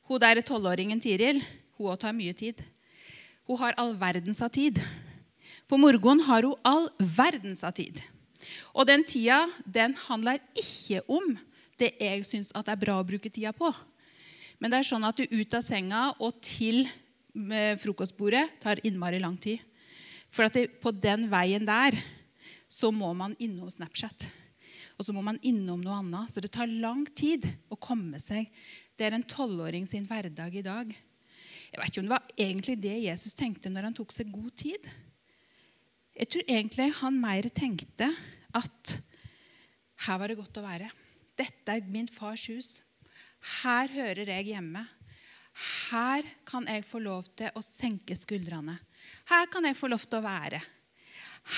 Hun 0.08 0.22
der 0.24 0.40
tolvåringen 0.46 1.02
Tiril 1.04 1.42
hun 1.78 1.98
tar 2.00 2.16
mye 2.16 2.34
tid. 2.34 2.62
Hun 3.48 3.60
har 3.62 3.76
all 3.80 3.94
verdens 4.00 4.42
av 4.42 4.50
tid. 4.56 4.80
På 5.68 5.80
morgenen 5.80 6.24
har 6.28 6.48
hun 6.48 6.56
all 6.64 6.88
verdens 7.00 7.64
av 7.68 7.76
tid. 7.76 8.00
Og 8.74 8.88
den 8.88 9.04
tida 9.08 9.46
den 9.66 9.96
handler 10.08 10.40
ikke 10.56 11.04
om 11.12 11.36
det 11.78 11.94
jeg 12.00 12.24
syns 12.26 12.54
er 12.56 12.80
bra 12.80 13.00
å 13.02 13.08
bruke 13.08 13.30
tida 13.30 13.52
på. 13.56 13.72
Men 14.58 14.74
det 14.74 14.80
er 14.80 14.90
sånn 14.90 15.06
at 15.06 15.20
du 15.20 15.26
ut 15.30 15.54
av 15.54 15.64
senga 15.66 16.04
og 16.24 16.40
til 16.46 16.84
eh, 16.86 17.76
frokostbordet 17.78 18.46
tar 18.64 18.82
innmari 18.88 19.20
lang 19.22 19.38
tid. 19.42 19.62
For 20.34 20.48
at 20.48 20.58
det, 20.58 20.68
på 20.82 20.92
den 20.92 21.28
veien 21.32 21.66
der 21.68 21.98
så 22.68 22.92
må 22.94 23.14
man 23.18 23.36
innom 23.42 23.70
Snapchat. 23.72 24.28
Og 24.98 25.06
så 25.06 25.14
må 25.14 25.22
man 25.26 25.38
innom 25.46 25.82
noe 25.84 26.00
annet. 26.02 26.32
Så 26.34 26.42
det 26.44 26.52
tar 26.56 26.70
lang 26.70 27.06
tid 27.16 27.46
å 27.70 27.78
komme 27.80 28.20
seg. 28.22 28.50
Det 28.98 29.06
er 29.08 29.18
en 29.18 29.26
tolvåring 29.30 29.86
sin 29.90 30.08
hverdag 30.10 30.58
i 30.58 30.66
dag. 30.66 30.90
Jeg 31.68 31.82
vet 31.82 31.92
ikke 31.92 32.02
om 32.02 32.08
det 32.08 32.16
var 32.16 32.38
egentlig 32.40 32.78
det 32.82 32.96
Jesus 33.04 33.38
tenkte 33.38 33.70
når 33.70 33.90
han 33.90 33.98
tok 33.98 34.16
seg 34.16 34.34
god 34.34 34.54
tid. 34.58 34.90
Jeg 36.18 36.32
tror 36.34 36.50
egentlig 36.50 36.88
han 36.98 37.20
mer 37.22 37.50
tenkte 37.54 38.10
at 38.58 38.98
her 40.08 40.18
var 40.18 40.32
det 40.32 40.40
godt 40.40 40.58
å 40.58 40.66
være. 40.66 40.90
Dette 41.38 41.76
er 41.76 41.90
min 41.94 42.10
fars 42.10 42.48
hus. 42.50 42.70
Her 43.64 43.92
hører 43.94 44.30
jeg 44.34 44.52
hjemme. 44.52 44.84
Her 45.90 46.26
kan 46.46 46.68
jeg 46.70 46.86
få 46.86 47.02
lov 47.02 47.30
til 47.38 47.54
å 47.56 47.64
senke 47.66 48.16
skuldrene. 48.18 48.78
Her 49.30 49.48
kan 49.52 49.66
jeg 49.66 49.78
få 49.78 49.90
lov 49.90 50.04
til 50.06 50.20
å 50.20 50.26
være. 50.26 50.62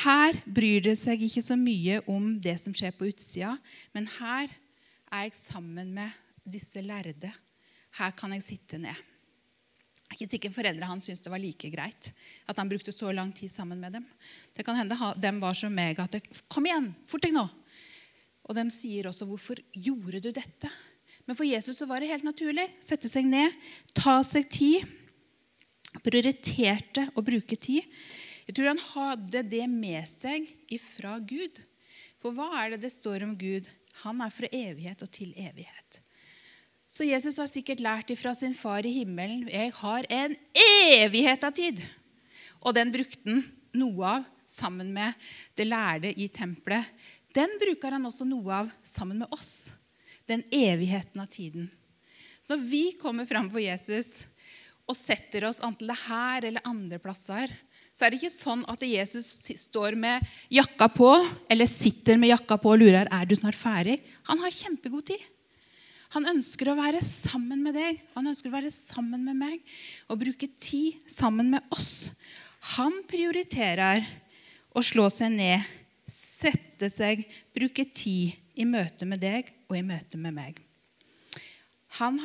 Her 0.03 0.37
bryr 0.45 0.83
det 0.85 0.95
seg 1.01 1.23
ikke 1.25 1.43
så 1.43 1.57
mye 1.57 1.99
om 2.11 2.35
det 2.41 2.55
som 2.61 2.75
skjer 2.77 2.93
på 2.95 3.09
utsida, 3.09 3.55
men 3.95 4.05
her 4.19 4.51
er 5.09 5.25
jeg 5.25 5.37
sammen 5.39 5.93
med 5.95 6.13
disse 6.45 6.81
lærde. 6.85 7.31
Her 7.97 8.13
kan 8.17 8.35
jeg 8.35 8.45
sitte 8.45 8.77
ned. 8.81 9.07
Jeg 10.09 10.15
er 10.15 10.17
ikke 10.17 10.33
sikker 10.33 10.53
foreldrene 10.53 10.89
hans 10.89 11.05
syntes 11.05 11.21
det 11.21 11.29
var 11.29 11.41
like 11.41 11.69
greit 11.69 12.07
at 12.49 12.57
han 12.57 12.69
brukte 12.69 12.93
så 12.93 13.11
lang 13.13 13.29
tid 13.35 13.51
sammen 13.53 13.81
med 13.81 13.93
dem. 13.97 14.05
Det 14.57 14.65
kan 14.65 14.77
hende 14.77 14.97
de 14.97 15.31
var 15.41 15.57
som 15.57 15.73
meg 15.73 15.99
at 16.01 16.11
det, 16.11 16.23
'Kom 16.49 16.65
igjen, 16.65 16.95
fort 17.05 17.21
deg 17.21 17.33
nå.' 17.33 17.49
Og 18.49 18.55
de 18.55 18.69
sier 18.71 19.05
også 19.05 19.25
'Hvorfor 19.25 19.57
gjorde 19.73 20.21
du 20.21 20.31
dette?' 20.31 20.71
Men 21.29 21.37
for 21.37 21.45
Jesus 21.45 21.77
så 21.77 21.85
var 21.85 22.01
det 22.01 22.09
helt 22.09 22.25
naturlig. 22.25 22.63
Sette 22.81 23.05
seg 23.05 23.27
ned, 23.29 23.53
ta 23.93 24.15
seg 24.25 24.47
tid. 24.49 24.81
Prioriterte 26.01 27.03
å 27.13 27.21
bruke 27.21 27.53
tid. 27.53 27.85
Jeg 28.47 28.55
tror 28.57 28.71
han 28.71 28.81
hadde 28.81 29.43
det 29.45 29.67
med 29.69 30.09
seg 30.09 30.47
ifra 30.73 31.19
Gud. 31.21 31.61
For 32.17 32.33
hva 32.33 32.49
er 32.63 32.73
det 32.73 32.81
det 32.87 32.93
står 32.95 33.27
om 33.27 33.37
Gud? 33.37 33.69
Han 34.01 34.25
er 34.25 34.33
fra 34.33 34.49
evighet 34.49 35.05
og 35.05 35.13
til 35.13 35.35
evighet. 35.37 36.01
Så 36.89 37.05
Jesus 37.05 37.37
har 37.37 37.53
sikkert 37.53 37.85
lært 37.85 38.09
ifra 38.09 38.33
sin 38.33 38.57
far 38.57 38.81
i 38.89 38.97
himmelen 38.97 39.45
jeg 39.53 39.77
har 39.83 40.09
en 40.09 40.33
evighet 40.57 41.45
av 41.45 41.53
tid. 41.53 41.83
Og 42.65 42.73
den 42.73 42.89
brukte 42.95 43.21
han 43.29 43.43
noe 43.77 44.15
av 44.17 44.25
sammen 44.49 44.89
med 44.97 45.29
det 45.53 45.69
lærde 45.69 46.09
i 46.09 46.25
tempelet. 46.33 46.89
Den 47.37 47.53
bruker 47.61 47.93
han 47.93 48.09
også 48.09 48.25
noe 48.25 48.63
av 48.63 48.73
sammen 48.81 49.21
med 49.21 49.37
oss 49.37 49.75
den 50.29 50.45
evigheten 50.53 51.21
av 51.21 51.29
tiden. 51.33 51.69
Så 52.41 52.57
vi 52.57 52.91
kommer 52.97 53.27
fram 53.29 53.49
for 53.51 53.61
Jesus 53.61 54.27
og 54.89 54.97
setter 54.97 55.45
oss 55.49 55.59
enten 55.61 55.89
det 55.89 55.97
her 56.07 56.47
eller 56.47 56.65
andre 56.65 56.97
plasser, 57.01 57.51
så 57.93 58.05
er 58.05 58.13
det 58.13 58.21
ikke 58.21 58.31
sånn 58.31 58.61
at 58.71 58.83
Jesus 58.87 59.27
står 59.59 59.97
med 59.99 60.23
jakka 60.55 60.87
på 60.93 61.09
eller 61.51 61.67
sitter 61.67 62.17
med 62.17 62.31
jakka 62.31 62.55
på 62.61 62.71
og 62.71 62.79
lurer 62.79 63.09
er 63.11 63.27
du 63.27 63.35
snart 63.35 63.59
ferdig. 63.59 63.97
Han 64.29 64.39
har 64.39 64.55
kjempegod 64.55 65.09
tid. 65.11 65.25
Han 66.15 66.25
ønsker 66.31 66.71
å 66.71 66.77
være 66.79 67.03
sammen 67.05 67.59
med 67.61 67.75
deg, 67.77 67.99
han 68.15 68.31
ønsker 68.31 68.49
å 68.49 68.55
være 68.55 68.71
sammen 68.73 69.21
med 69.27 69.37
meg 69.37 69.59
og 70.09 70.23
bruke 70.23 70.47
tid 70.57 71.03
sammen 71.11 71.51
med 71.53 71.75
oss. 71.75 72.09
Han 72.79 73.03
prioriterer 73.09 74.07
å 74.73 74.81
slå 74.85 75.05
seg 75.13 75.35
ned, 75.35 75.67
sette 76.09 76.89
seg, 76.89 77.21
bruke 77.53 77.85
tid 77.93 78.39
i 78.59 78.67
møte 78.67 79.07
med 79.07 79.23
deg 79.23 79.53
og 79.69 79.77
i 79.79 79.85
møte 79.85 80.19
med 80.19 80.35
meg. 80.35 80.59
Han 81.99 82.19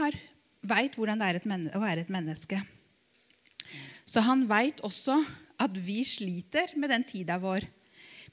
veit 0.64 0.98
hvordan 0.98 1.20
det 1.20 1.30
er 1.30 1.76
å 1.76 1.82
være 1.82 2.04
et 2.04 2.12
menneske. 2.12 2.60
Så 4.04 4.22
han 4.26 4.44
veit 4.50 4.82
også 4.84 5.16
at 5.62 5.78
vi 5.80 6.02
sliter 6.06 6.74
med 6.78 6.92
den 6.92 7.06
tida 7.06 7.38
vår. 7.40 7.66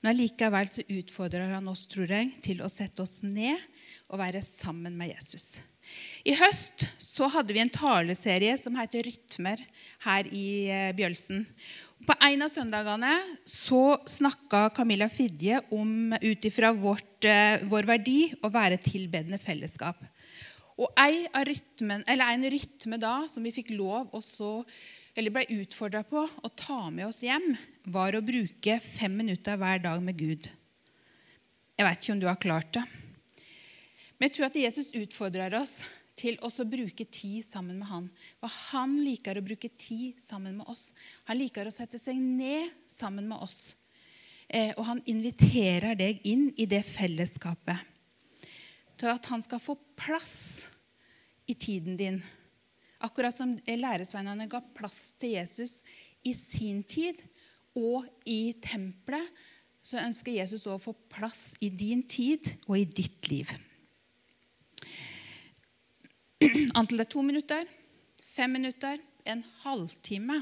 Men 0.01 0.15
allikevel 0.15 0.69
så 0.69 0.83
utfordrer 0.89 1.53
han 1.53 1.69
oss, 1.69 1.85
tror 1.89 2.09
jeg, 2.09 2.33
til 2.41 2.63
å 2.65 2.71
sette 2.71 3.03
oss 3.03 3.21
ned 3.21 3.61
og 4.09 4.19
være 4.21 4.41
sammen 4.43 4.97
med 4.97 5.13
Jesus. 5.13 5.61
I 6.25 6.33
høst 6.39 6.87
så 7.01 7.27
hadde 7.31 7.53
vi 7.53 7.61
en 7.61 7.71
taleserie 7.73 8.53
som 8.59 8.77
heter 8.79 9.05
Rytmer 9.07 9.61
her 10.05 10.29
i 10.31 10.47
eh, 10.71 10.91
Bjølsen. 10.95 11.43
På 12.01 12.15
en 12.17 12.41
av 12.41 12.49
søndagene 12.49 13.11
så 13.45 13.99
snakka 14.09 14.69
Camilla 14.73 15.05
Fidje 15.09 15.59
om 15.75 16.15
ut 16.17 16.45
ifra 16.47 16.71
eh, 16.73 17.61
vår 17.69 17.87
verdi 17.89 18.31
å 18.41 18.49
være 18.49 18.79
tilbedende 18.81 19.37
fellesskap. 19.41 19.99
Og 20.81 20.89
en, 20.97 21.45
rytmen, 21.45 22.01
en 22.09 22.47
rytme 22.49 22.97
da 22.97 23.27
som 23.29 23.45
vi 23.45 23.53
fikk 23.53 23.69
lov 23.75 24.09
også, 24.17 24.63
eller 25.13 25.35
ble 25.35 25.61
utfordra 25.61 26.01
på 26.07 26.23
å 26.25 26.53
ta 26.57 26.87
med 26.89 27.05
oss 27.05 27.21
hjem, 27.21 27.53
var 27.85 28.17
å 28.17 28.25
bruke 28.25 28.79
fem 28.81 29.13
minutter 29.21 29.59
hver 29.61 29.83
dag 29.83 30.01
med 30.01 30.17
Gud. 30.17 30.49
Jeg 31.77 31.85
vet 31.85 32.01
ikke 32.01 32.15
om 32.15 32.23
du 32.23 32.29
har 32.31 32.41
klart 32.41 32.73
det. 32.79 32.85
Men 34.17 34.29
jeg 34.29 34.39
tror 34.39 34.49
at 34.49 34.61
Jesus 34.63 34.93
utfordrer 34.97 35.53
oss 35.59 35.83
til 36.21 36.37
å 36.41 36.49
bruke 36.69 37.05
tid 37.09 37.41
sammen 37.45 37.79
med 37.81 37.89
han. 37.89 38.09
For 38.39 38.53
han 38.71 38.97
liker 39.01 39.39
å 39.39 39.45
bruke 39.45 39.71
tid 39.73 40.19
sammen 40.21 40.59
med 40.59 40.69
oss. 40.69 40.91
Han 41.29 41.39
liker 41.41 41.67
å 41.67 41.73
sette 41.73 41.99
seg 42.01 42.19
ned 42.19 42.69
sammen 42.91 43.29
med 43.31 43.41
oss. 43.41 43.75
Eh, 44.47 44.73
og 44.75 44.85
han 44.85 45.01
inviterer 45.09 45.95
deg 45.97 46.21
inn 46.27 46.49
i 46.59 46.67
det 46.69 46.83
fellesskapet. 46.85 47.87
Til 48.99 49.09
at 49.09 49.31
han 49.31 49.41
skal 49.41 49.63
få 49.63 49.77
plass 49.97 50.69
i 51.49 51.55
tiden 51.55 51.97
din. 51.97 52.21
Akkurat 53.01 53.33
som 53.33 53.55
læresveinene 53.65 54.49
ga 54.51 54.61
plass 54.75 55.15
til 55.17 55.37
Jesus 55.39 55.79
i 56.27 56.35
sin 56.37 56.83
tid 56.85 57.17
og 57.73 58.05
i 58.29 58.53
tempelet, 58.61 59.25
så 59.81 59.97
ønsker 60.03 60.35
Jesus 60.35 60.67
å 60.69 60.77
få 60.77 60.93
plass 61.09 61.55
i 61.63 61.71
din 61.73 62.03
tid 62.05 62.45
og 62.67 62.75
i 62.77 62.85
ditt 62.85 63.31
liv. 63.31 63.49
Antall 66.41 66.97
det 66.97 67.05
er 67.05 67.11
to 67.13 67.21
minutter, 67.21 67.67
fem 68.33 68.55
minutter, 68.55 68.97
en 69.29 69.43
halvtime. 69.61 70.39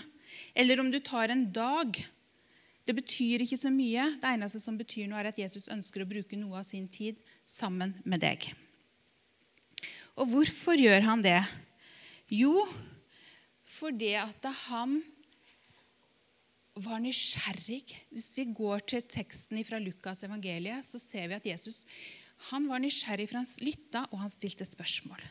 Eller 0.56 0.80
om 0.80 0.92
du 0.92 1.00
tar 1.04 1.34
en 1.34 1.44
dag. 1.52 1.98
Det 2.88 2.96
betyr 2.96 3.44
ikke 3.44 3.60
så 3.60 3.72
mye. 3.74 4.06
Det 4.22 4.30
eneste 4.32 4.62
som 4.64 4.78
betyr 4.80 5.10
noe, 5.10 5.20
er 5.20 5.32
at 5.34 5.42
Jesus 5.42 5.68
ønsker 5.72 6.06
å 6.06 6.10
bruke 6.10 6.40
noe 6.40 6.62
av 6.62 6.68
sin 6.68 6.88
tid 6.88 7.20
sammen 7.46 7.98
med 8.08 8.24
deg. 8.24 8.48
Og 10.20 10.32
hvorfor 10.32 10.80
gjør 10.80 11.04
han 11.06 11.24
det? 11.26 11.40
Jo, 12.32 12.54
fordi 13.68 14.14
at 14.20 14.48
han 14.70 15.02
var 16.80 17.02
nysgjerrig. 17.04 17.84
Hvis 18.14 18.32
vi 18.40 18.48
går 18.56 18.86
til 18.88 19.04
teksten 19.04 19.60
fra 19.68 19.82
Lukas 19.84 20.24
evangeliet, 20.24 20.88
så 20.88 21.02
ser 21.02 21.28
vi 21.28 21.38
at 21.40 21.52
Jesus 21.52 21.84
han 22.54 22.70
var 22.72 22.80
nysgjerrig, 22.80 23.28
for 23.28 23.42
han 23.42 23.50
lytta, 23.68 24.06
og 24.14 24.22
han 24.24 24.32
stilte 24.32 24.64
spørsmål 24.64 25.28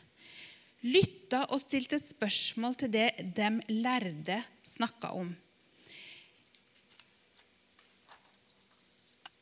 lytta 0.85 1.43
og 1.49 1.59
stilte 1.61 1.99
spørsmål 1.99 2.77
til 2.79 2.91
det 2.93 3.09
de 3.35 3.49
lærde 3.81 4.39
snakka 4.63 5.11
om. 5.17 5.31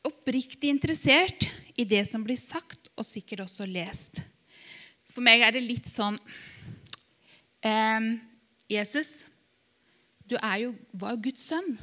Oppriktig 0.08 0.70
interessert 0.72 1.48
i 1.78 1.84
det 1.86 2.04
som 2.08 2.24
blir 2.26 2.38
sagt, 2.38 2.90
og 2.98 3.06
sikkert 3.06 3.44
også 3.44 3.66
lest. 3.68 4.22
For 5.12 5.22
meg 5.24 5.42
er 5.44 5.54
det 5.54 5.62
litt 5.64 5.88
sånn 5.90 6.18
eh, 7.66 8.08
Jesus, 8.70 9.28
du 10.28 10.36
jo, 10.36 10.74
var 10.92 11.14
jo 11.14 11.22
Guds 11.28 11.46
sønn. 11.48 11.78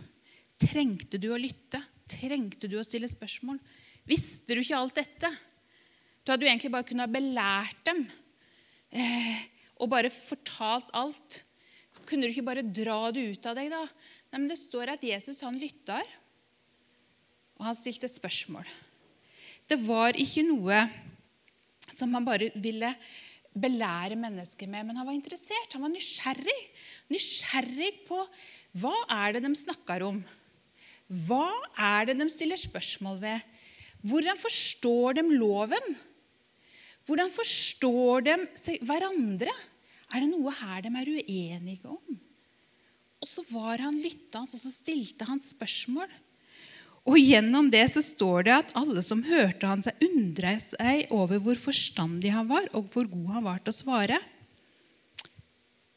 Trengte 0.62 1.20
du 1.22 1.32
å 1.34 1.40
lytte? 1.40 1.82
Trengte 2.08 2.70
du 2.70 2.78
å 2.80 2.86
stille 2.86 3.10
spørsmål? 3.10 3.58
Visste 4.06 4.54
du 4.54 4.62
ikke 4.62 4.78
alt 4.78 5.00
dette? 5.00 5.32
Du 6.22 6.32
hadde 6.32 6.46
jo 6.46 6.52
egentlig 6.52 6.74
bare 6.74 6.88
kunnet 6.88 7.14
belært 7.14 7.82
dem 7.88 8.06
og 9.82 9.92
bare 9.92 10.12
fortalt 10.14 10.92
alt. 10.96 11.42
Kunne 12.06 12.28
du 12.28 12.34
ikke 12.34 12.46
bare 12.46 12.66
dra 12.66 13.10
det 13.16 13.24
ut 13.34 13.48
av 13.50 13.58
deg, 13.58 13.72
da? 13.74 13.82
Nei, 14.32 14.40
men 14.40 14.50
Det 14.52 14.60
står 14.60 14.94
at 14.94 15.06
Jesus 15.06 15.42
han 15.46 15.58
lytter, 15.58 16.04
og 17.56 17.70
han 17.70 17.78
stilte 17.78 18.10
spørsmål. 18.12 18.68
Det 19.66 19.80
var 19.82 20.18
ikke 20.20 20.44
noe 20.46 20.84
som 21.90 22.14
han 22.14 22.26
bare 22.26 22.52
ville 22.62 22.92
belære 23.56 24.18
mennesker 24.20 24.68
med, 24.70 24.86
men 24.86 25.00
han 25.00 25.08
var 25.08 25.16
interessert. 25.16 25.74
Han 25.74 25.86
var 25.86 25.94
nysgjerrig. 25.94 26.58
Nysgjerrig 27.14 27.92
på 28.10 28.20
hva 28.82 28.94
er 29.24 29.38
det 29.38 29.46
de 29.46 29.54
snakker 29.56 30.04
om. 30.04 30.20
Hva 31.08 31.48
er 31.80 32.10
det 32.10 32.18
de 32.20 32.28
stiller 32.34 32.60
spørsmål 32.60 33.22
ved? 33.22 33.54
Hvordan 34.06 34.38
forstår 34.38 35.18
de 35.18 35.24
loven? 35.32 35.96
Hvordan 37.06 37.32
forstår 37.34 38.26
de 38.26 38.36
hverandre? 38.86 39.54
Er 40.14 40.22
det 40.22 40.30
noe 40.32 40.54
her 40.54 40.86
de 40.86 40.92
er 40.92 41.12
uenige 41.18 41.90
om? 41.90 42.20
Og 43.22 43.30
så 43.30 43.44
var 43.50 43.82
han 43.82 43.98
lyttende, 43.98 44.46
og 44.46 44.62
så 44.62 44.72
stilte 44.72 45.28
han 45.28 45.42
spørsmål. 45.42 46.10
Og 47.06 47.20
gjennom 47.22 47.68
det 47.70 47.84
så 47.94 48.02
står 48.02 48.48
det 48.48 48.54
at 48.56 48.72
alle 48.78 49.02
som 49.06 49.22
hørte 49.26 49.70
han 49.70 49.84
seg, 49.86 50.00
undra 50.08 50.56
seg 50.62 51.12
over 51.14 51.42
hvor 51.42 51.60
forstandig 51.62 52.34
han 52.34 52.50
var, 52.50 52.66
og 52.74 52.90
hvor 52.94 53.10
god 53.10 53.36
han 53.38 53.46
var 53.46 53.62
til 53.62 53.74
å 53.74 53.78
svare. 53.78 54.20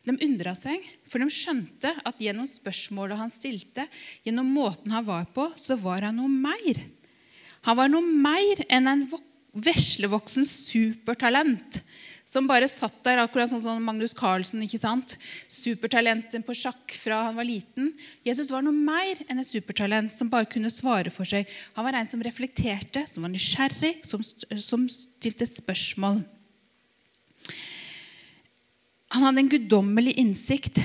De 0.04 0.14
undra 0.24 0.54
seg, 0.56 0.84
for 1.08 1.20
de 1.20 1.28
skjønte 1.32 1.94
at 2.06 2.20
gjennom 2.20 2.48
spørsmålet 2.48 3.20
han 3.20 3.32
stilte, 3.32 3.88
gjennom 4.24 4.52
måten 4.52 4.92
han 4.92 5.04
var 5.08 5.26
på, 5.32 5.48
så 5.56 5.76
var 5.80 6.04
han 6.04 6.20
noe 6.20 6.32
mer. 6.32 6.80
Han 7.68 7.76
var 7.76 7.90
noe 7.92 8.04
mer 8.04 8.62
enn 8.68 8.88
en 8.88 9.08
veslevoksen 9.64 10.46
supertalent 10.48 11.82
som 12.28 12.44
bare 12.44 12.68
satt 12.68 12.98
der, 13.06 13.22
akkurat 13.22 13.48
sånn 13.48 13.62
som 13.64 13.84
Magnus 13.84 14.12
Carlsen. 14.16 14.60
ikke 14.60 14.80
sant? 14.80 15.14
Supertalenten 15.48 16.44
på 16.44 16.52
sjakk 16.56 16.92
fra 17.00 17.22
han 17.24 17.38
var 17.38 17.48
liten. 17.48 17.94
Jesus 18.26 18.50
var 18.52 18.60
noe 18.64 18.76
mer 18.76 19.22
enn 19.30 19.40
et 19.40 19.48
supertalent 19.48 20.12
som 20.12 20.28
bare 20.28 20.50
kunne 20.50 20.68
svare 20.72 21.08
for 21.14 21.28
seg. 21.28 21.48
Han 21.78 21.88
var 21.88 21.96
en 21.96 22.10
som 22.10 22.20
reflekterte, 22.24 23.06
som 23.08 23.24
var 23.24 23.32
nysgjerrig, 23.32 23.94
som, 24.04 24.20
som 24.60 24.84
stilte 24.92 25.48
spørsmål. 25.48 26.20
Han 29.16 29.24
hadde 29.24 29.46
en 29.46 29.52
guddommelig 29.56 30.18
innsikt. 30.20 30.82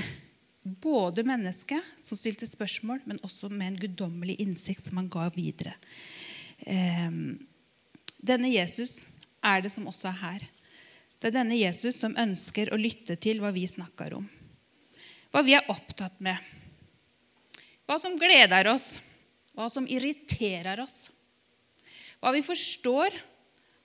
Både 0.64 1.26
mennesket 1.28 1.92
som 2.00 2.16
stilte 2.16 2.48
spørsmål, 2.48 3.02
men 3.04 3.20
også 3.20 3.50
med 3.52 3.74
en 3.74 3.82
guddommelig 3.82 4.38
innsikt 4.40 4.86
som 4.86 4.96
han 4.96 5.12
ga 5.12 5.28
videre. 5.34 5.76
Ehm, 6.64 7.34
denne 8.24 8.48
Jesus 8.52 9.04
er 9.44 9.64
det 9.64 9.72
som 9.72 9.88
også 9.90 10.08
er 10.10 10.20
her. 10.22 10.44
Det 11.20 11.30
er 11.30 11.38
denne 11.38 11.58
Jesus 11.58 11.98
som 12.00 12.16
ønsker 12.20 12.72
å 12.72 12.80
lytte 12.80 13.16
til 13.20 13.42
hva 13.42 13.52
vi 13.54 13.66
snakker 13.68 14.16
om. 14.16 14.24
Hva 15.32 15.42
vi 15.44 15.56
er 15.56 15.68
opptatt 15.72 16.16
med. 16.24 16.38
Hva 17.84 17.98
som 18.00 18.16
gleder 18.16 18.68
oss, 18.72 18.98
hva 19.52 19.68
som 19.72 19.86
irriterer 19.90 20.80
oss. 20.84 21.10
Hva 22.22 22.32
vi 22.32 22.40
forstår 22.44 23.16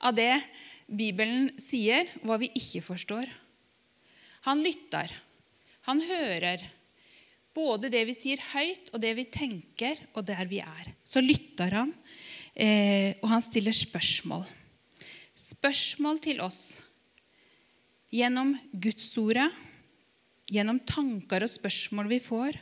av 0.08 0.16
det 0.16 0.40
Bibelen 0.88 1.50
sier, 1.62 2.08
og 2.22 2.32
hva 2.32 2.40
vi 2.42 2.52
ikke 2.58 2.82
forstår. 2.86 3.30
Han 4.48 4.64
lytter. 4.64 5.12
Han 5.90 6.02
hører. 6.06 6.64
Både 7.56 7.92
det 7.92 8.06
vi 8.08 8.16
sier 8.16 8.42
høyt, 8.54 8.92
og 8.94 9.04
det 9.04 9.12
vi 9.18 9.28
tenker, 9.30 10.00
og 10.16 10.26
der 10.30 10.48
vi 10.50 10.62
er. 10.64 10.94
Så 11.04 11.22
lytter 11.22 11.76
han, 11.76 11.92
eh, 12.60 13.16
og 13.24 13.30
han 13.32 13.44
stiller 13.44 13.76
spørsmål. 13.76 14.44
Spørsmål 15.40 16.20
til 16.24 16.42
oss 16.44 16.82
gjennom 18.12 18.56
Gudsordet, 18.74 19.48
gjennom 20.50 20.82
tanker 20.84 21.46
og 21.46 21.52
spørsmål 21.52 22.10
vi 22.10 22.20
får, 22.24 22.58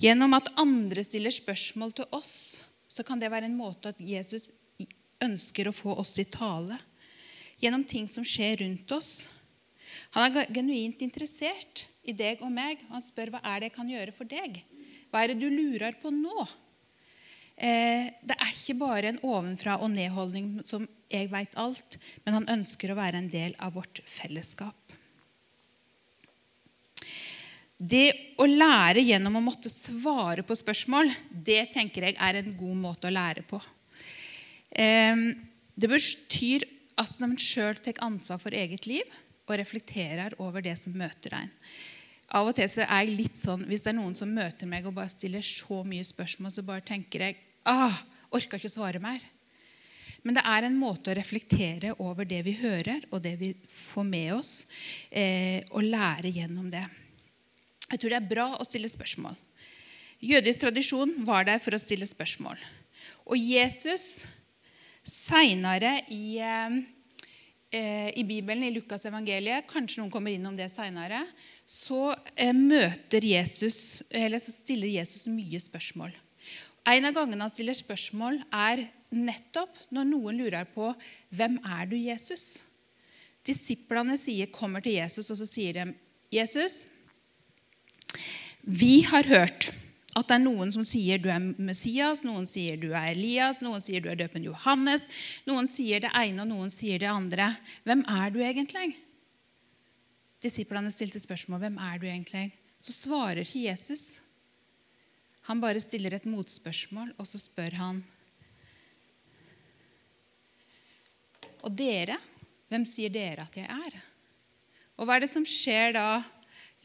gjennom 0.00 0.36
at 0.36 0.50
andre 0.60 1.04
stiller 1.06 1.34
spørsmål 1.34 1.94
til 1.96 2.08
oss, 2.14 2.64
så 2.88 3.02
kan 3.06 3.18
det 3.18 3.32
være 3.32 3.48
en 3.48 3.58
måte 3.58 3.90
at 3.90 4.00
Jesus 4.02 4.50
ønsker 5.24 5.68
å 5.68 5.74
få 5.74 5.94
oss 5.98 6.14
i 6.20 6.26
tale. 6.28 6.76
Gjennom 7.62 7.84
ting 7.88 8.06
som 8.10 8.26
skjer 8.26 8.60
rundt 8.62 8.90
oss. 8.94 9.26
Han 10.14 10.26
er 10.26 10.50
genuint 10.52 11.00
interessert 11.02 11.86
i 12.04 12.12
deg 12.12 12.42
og 12.44 12.52
meg. 12.52 12.82
og 12.88 12.98
Han 12.98 13.06
spør 13.06 13.34
hva 13.34 13.40
er 13.42 13.62
det 13.62 13.70
jeg 13.70 13.76
kan 13.78 13.90
gjøre 13.90 14.14
for 14.14 14.28
deg. 14.28 14.60
Hva 15.10 15.22
er 15.22 15.32
det 15.32 15.40
du 15.40 15.48
lurer 15.48 15.96
på 16.02 16.12
nå? 16.14 16.46
Eh, 17.54 18.10
det 18.26 18.34
er 18.34 18.50
ikke 18.50 18.74
bare 18.80 19.12
en 19.12 19.20
ovenfra 19.22 19.76
og 19.78 19.92
ned-holdning 19.92 20.66
som 20.66 20.88
'jeg 21.10 21.30
veit 21.30 21.54
alt', 21.54 21.98
men 22.24 22.34
han 22.34 22.46
ønsker 22.58 22.90
å 22.90 22.98
være 22.98 23.18
en 23.18 23.28
del 23.28 23.54
av 23.60 23.74
vårt 23.74 24.00
fellesskap. 24.04 24.74
Det 27.78 28.34
å 28.38 28.46
lære 28.46 29.02
gjennom 29.02 29.36
å 29.36 29.44
måtte 29.44 29.70
svare 29.70 30.42
på 30.42 30.54
spørsmål, 30.54 31.14
det 31.30 31.72
tenker 31.72 32.02
jeg 32.02 32.16
er 32.18 32.36
en 32.36 32.56
god 32.56 32.76
måte 32.76 33.08
å 33.08 33.14
lære 33.14 33.42
på. 33.46 33.60
Eh, 34.72 35.16
det 35.76 35.90
betyr 35.90 36.64
at 36.98 37.18
man 37.20 37.36
sjøl 37.36 37.74
tar 37.82 37.98
ansvar 38.00 38.38
for 38.38 38.50
eget 38.50 38.86
liv 38.86 39.02
og 39.48 39.58
reflekterer 39.58 40.34
over 40.38 40.60
det 40.60 40.76
som 40.78 40.92
møter 40.92 41.34
en. 41.34 41.50
Av 42.34 42.48
og 42.48 42.56
til 42.56 42.68
så 42.70 42.82
er 42.86 43.04
jeg 43.04 43.16
litt 43.18 43.36
sånn, 43.38 43.66
Hvis 43.68 43.84
det 43.84 43.92
er 43.92 44.00
noen 44.00 44.14
som 44.16 44.32
møter 44.32 44.66
meg 44.66 44.86
og 44.86 44.94
bare 44.96 45.12
stiller 45.12 45.44
så 45.44 45.84
mye 45.86 46.02
spørsmål, 46.06 46.52
så 46.52 46.64
bare 46.66 46.80
tenker 46.80 47.20
jeg 47.20 47.36
ah, 47.64 47.96
orker 48.34 48.60
ikke 48.60 48.72
svare 48.72 49.00
mer. 49.02 49.22
Men 50.24 50.38
det 50.38 50.44
er 50.48 50.66
en 50.66 50.76
måte 50.80 51.12
å 51.12 51.16
reflektere 51.18 51.92
over 52.00 52.24
det 52.28 52.40
vi 52.46 52.56
hører, 52.62 53.04
og 53.12 53.20
det 53.24 53.34
vi 53.40 53.50
får 53.68 54.06
med 54.08 54.30
oss, 54.38 54.52
eh, 55.10 55.60
og 55.70 55.84
lære 55.84 56.32
gjennom 56.32 56.70
det. 56.72 56.84
Jeg 57.90 58.00
tror 58.00 58.14
det 58.14 58.20
er 58.22 58.30
bra 58.30 58.46
å 58.56 58.64
stille 58.64 58.88
spørsmål. 58.88 59.36
Jødisk 60.24 60.64
tradisjon 60.64 61.12
var 61.26 61.44
der 61.44 61.60
for 61.60 61.76
å 61.76 61.82
stille 61.82 62.08
spørsmål. 62.08 62.56
Og 63.28 63.36
Jesus 63.36 64.24
seinere 65.04 65.98
i 66.08 66.38
eh, 66.40 66.80
Eh, 67.74 68.18
i 68.18 68.24
Bibelen, 68.24 68.62
i 68.62 68.70
Lukas 68.70 69.02
evangeliet, 69.08 69.66
kanskje 69.66 69.98
noen 69.98 70.10
kommer 70.12 70.30
innom 70.30 70.54
det 70.54 70.68
seinere, 70.70 71.24
så, 71.66 72.14
eh, 72.36 72.52
så 74.38 74.52
stiller 74.52 74.86
Jesus 74.86 75.26
mye 75.26 75.58
spørsmål. 75.58 76.12
En 76.84 77.08
av 77.08 77.14
gangene 77.16 77.46
han 77.46 77.52
stiller 77.52 77.76
spørsmål, 77.76 78.42
er 78.52 78.86
nettopp 79.14 79.76
når 79.94 80.08
noen 80.08 80.40
lurer 80.42 80.66
på 80.74 80.90
hvem 81.34 81.56
er 81.78 81.86
du, 81.88 81.96
Jesus? 81.96 82.64
Disiplene 83.44 84.16
sier, 84.20 84.50
kommer 84.52 84.84
til 84.84 84.98
Jesus, 84.98 85.30
og 85.30 85.40
så 85.40 85.48
sier 85.48 85.76
de, 85.76 85.94
'Jesus, 86.32 86.84
vi 88.64 89.02
har 89.02 89.24
hørt' 89.28 89.72
at 90.14 90.28
det 90.28 90.36
er 90.36 90.44
noen 90.44 90.70
som 90.74 90.84
sier 90.86 91.18
du 91.18 91.28
er 91.32 91.42
Messias, 91.58 92.22
noen 92.22 92.46
sier 92.46 92.78
du 92.78 92.92
er 92.94 93.12
Elias, 93.12 93.60
noen 93.64 93.82
sier 93.82 94.02
du 94.02 94.08
er 94.12 94.18
døpen 94.18 94.44
Johannes, 94.46 95.08
noen 95.48 95.66
sier 95.70 96.04
det 96.04 96.12
ene, 96.14 96.44
og 96.44 96.52
noen 96.52 96.70
sier 96.70 97.02
det 97.02 97.10
andre. 97.10 97.56
Hvem 97.82 98.04
er 98.06 98.30
du 98.30 98.38
egentlig? 98.44 98.94
Disiplene 100.44 100.92
stilte 100.94 101.22
spørsmål 101.22 101.64
hvem 101.64 101.80
er 101.82 101.98
du 101.98 102.06
egentlig? 102.06 102.52
Så 102.78 102.94
svarer 102.94 103.48
Jesus. 103.48 104.20
Han 105.48 105.60
bare 105.60 105.82
stiller 105.82 106.16
et 106.16 106.28
motspørsmål, 106.28 107.12
og 107.18 107.28
så 107.28 107.40
spør 107.40 107.78
han 107.80 108.02
Og 111.64 111.72
dere? 111.72 112.18
Hvem 112.68 112.82
sier 112.84 113.12
dere 113.12 113.46
at 113.46 113.56
jeg 113.56 113.64
er? 113.64 113.94
Og 115.00 115.06
hva 115.06 115.16
er 115.16 115.24
det 115.24 115.30
som 115.32 115.46
skjer 115.48 115.94
da? 115.96 116.20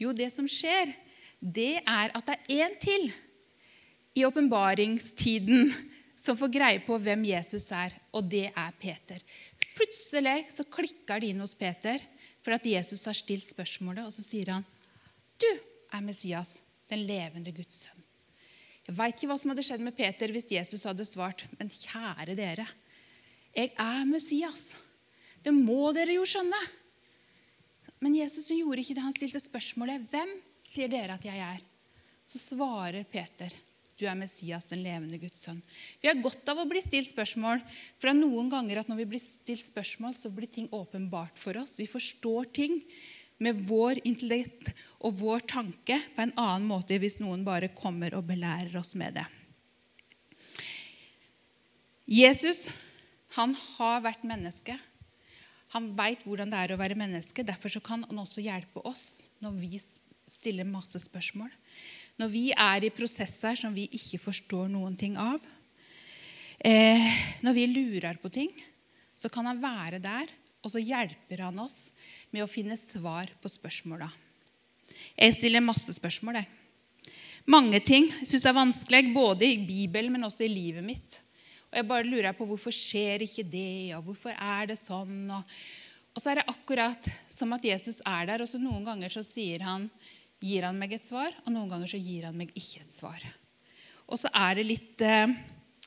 Jo, 0.00 0.14
det 0.16 0.30
som 0.32 0.46
skjer, 0.48 0.94
det 1.40 1.82
er 1.82 2.12
at 2.16 2.26
det 2.30 2.36
er 2.36 2.64
én 2.64 2.76
til 2.80 3.10
i 4.16 4.24
åpenbaringstiden 4.24 5.70
som 6.20 6.36
får 6.36 6.52
greie 6.52 6.80
på 6.84 6.96
hvem 7.00 7.24
Jesus 7.28 7.68
er, 7.76 7.94
og 8.12 8.28
det 8.28 8.48
er 8.50 8.76
Peter. 8.80 9.20
Plutselig 9.76 10.50
så 10.52 10.66
klikker 10.68 11.20
det 11.20 11.30
inn 11.32 11.40
hos 11.44 11.56
Peter 11.56 12.00
for 12.44 12.56
at 12.56 12.66
Jesus 12.66 13.06
har 13.08 13.16
stilt 13.16 13.46
spørsmålet, 13.46 14.04
og 14.04 14.12
så 14.12 14.24
sier 14.24 14.52
han, 14.52 14.64
'Du 15.40 15.50
er 15.92 16.00
Messias, 16.00 16.60
den 16.88 17.06
levende 17.06 17.52
Guds 17.52 17.86
sønn'. 17.86 18.09
Jeg 18.90 18.96
veit 18.98 19.14
ikke 19.14 19.28
hva 19.30 19.36
som 19.38 19.52
hadde 19.52 19.62
skjedd 19.62 19.82
med 19.86 19.94
Peter 19.94 20.32
hvis 20.34 20.48
Jesus 20.50 20.82
hadde 20.88 21.04
svart, 21.06 21.44
men 21.60 21.68
kjære 21.70 22.34
dere, 22.34 22.64
jeg 23.54 23.70
er 23.78 24.00
Messias. 24.08 24.72
Det 25.46 25.52
må 25.54 25.92
dere 25.94 26.16
jo 26.16 26.24
skjønne. 26.26 26.58
Men 28.02 28.16
Jesus 28.18 28.48
gjorde 28.50 28.82
ikke 28.82 28.96
det. 28.98 29.04
Han 29.04 29.14
stilte 29.14 29.38
spørsmålet, 29.42 30.08
'Hvem 30.10 30.32
sier 30.66 30.90
dere 30.90 31.14
at 31.14 31.24
jeg 31.24 31.38
er? 31.38 31.62
Så 32.26 32.42
svarer 32.42 33.06
Peter, 33.06 33.54
du 33.94 34.06
er 34.06 34.18
Messias, 34.18 34.66
den 34.66 34.82
levende 34.82 35.18
Guds 35.22 35.38
sønn. 35.44 35.62
Vi 36.02 36.08
har 36.08 36.18
godt 36.18 36.48
av 36.48 36.58
å 36.58 36.68
bli 36.68 36.82
stilt 36.82 37.14
spørsmål. 37.14 37.62
For 37.98 38.08
det 38.08 38.16
er 38.16 38.26
noen 38.26 38.50
ganger 38.50 38.80
at 38.80 38.88
når 38.88 39.04
vi 39.04 39.10
blir 39.14 39.22
stilt 39.22 39.62
spørsmål, 39.70 40.16
så 40.16 40.34
blir 40.34 40.50
ting 40.50 40.66
åpenbart 40.72 41.38
for 41.38 41.54
oss. 41.62 41.78
Vi 41.78 41.86
forstår 41.86 42.52
ting 42.52 42.82
med 43.38 43.66
vår 43.68 44.02
intellekt 44.04 44.74
og 45.00 45.16
vår 45.20 45.46
tanke 45.48 45.96
på 46.14 46.24
en 46.24 46.34
annen 46.36 46.68
måte 46.68 46.98
hvis 47.00 47.18
noen 47.22 47.44
bare 47.46 47.72
kommer 47.76 48.14
og 48.18 48.26
belærer 48.28 48.76
oss 48.80 48.94
med 49.00 49.16
det. 49.16 49.26
Jesus 52.10 52.68
han 53.36 53.54
har 53.54 54.02
vært 54.02 54.26
menneske. 54.26 54.74
Han 55.70 55.92
veit 55.94 56.24
hvordan 56.26 56.50
det 56.50 56.58
er 56.58 56.72
å 56.74 56.80
være 56.80 56.98
menneske. 56.98 57.44
Derfor 57.46 57.72
kan 57.84 58.02
han 58.08 58.18
også 58.18 58.42
hjelpe 58.42 58.82
oss 58.82 59.30
når 59.38 59.58
vi 59.60 59.78
stiller 59.80 60.66
masse 60.66 60.98
spørsmål. 60.98 61.50
Når 62.18 62.32
vi 62.32 62.48
er 62.50 62.84
i 62.84 62.92
prosesser 62.92 63.54
som 63.58 63.74
vi 63.76 63.86
ikke 63.94 64.18
forstår 64.20 64.66
noen 64.72 64.98
ting 64.98 65.14
av. 65.20 65.38
Eh, 66.58 67.06
når 67.46 67.56
vi 67.56 67.68
lurer 67.70 68.18
på 68.20 68.28
ting, 68.34 68.50
så 69.16 69.30
kan 69.32 69.46
han 69.48 69.62
være 69.62 70.02
der, 70.02 70.28
og 70.60 70.74
så 70.74 70.82
hjelper 70.82 71.46
han 71.46 71.62
oss 71.62 71.88
med 72.34 72.44
å 72.44 72.50
finne 72.50 72.76
svar 72.76 73.30
på 73.40 73.48
spørsmåla. 73.48 74.10
Jeg 75.16 75.36
stiller 75.36 75.64
masse 75.64 75.94
spørsmål. 75.96 76.40
Jeg. 76.40 76.48
Mange 77.50 77.80
ting 77.82 78.08
syns 78.20 78.44
jeg 78.44 78.50
er 78.50 78.58
vanskelig, 78.58 79.12
både 79.14 79.48
i 79.48 79.58
Bibelen, 79.64 80.12
men 80.14 80.26
også 80.28 80.44
i 80.46 80.52
livet 80.52 80.84
mitt. 80.84 81.20
Og 81.70 81.78
jeg 81.78 81.86
bare 81.86 82.06
lurer 82.08 82.34
på 82.34 82.46
hvorfor 82.48 82.74
skjer 82.74 83.24
ikke 83.24 83.46
det, 83.46 83.94
og 83.96 84.08
hvorfor 84.08 84.34
er 84.34 84.72
det 84.72 84.78
sånn? 84.80 85.28
Og, 85.30 85.54
og 86.14 86.22
så 86.22 86.32
er 86.32 86.40
det 86.40 86.48
akkurat 86.50 87.10
som 87.30 87.54
at 87.54 87.66
Jesus 87.66 88.00
er 88.02 88.26
der, 88.32 88.42
og 88.42 88.50
så 88.50 88.58
noen 88.58 88.84
ganger 88.86 89.12
så 89.12 89.22
han, 89.62 89.86
gir 90.40 90.66
han 90.66 90.78
meg 90.80 90.96
et 90.96 91.06
svar, 91.06 91.30
og 91.44 91.54
noen 91.54 91.70
ganger 91.70 91.92
så 91.92 92.00
gir 92.00 92.26
han 92.26 92.36
meg 92.36 92.50
ikke 92.58 92.82
et 92.82 92.94
svar. 92.94 93.22
Og 94.10 94.18
så 94.18 94.30
er 94.34 94.58
det 94.58 94.66
litt 94.66 95.04
eh, 95.06 95.30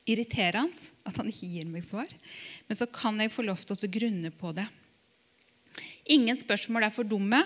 irriterende 0.08 0.94
at 1.04 1.20
han 1.20 1.28
ikke 1.28 1.50
gir 1.52 1.68
meg 1.68 1.84
svar, 1.84 2.08
men 2.68 2.80
så 2.80 2.88
kan 2.88 3.20
jeg 3.20 3.34
få 3.34 3.44
lov 3.44 3.60
til 3.64 3.76
å 3.76 3.92
grunne 3.98 4.32
på 4.32 4.54
det. 4.56 4.66
Ingen 6.16 6.40
spørsmål 6.40 6.88
er 6.88 6.96
for 6.96 7.08
dumme, 7.08 7.42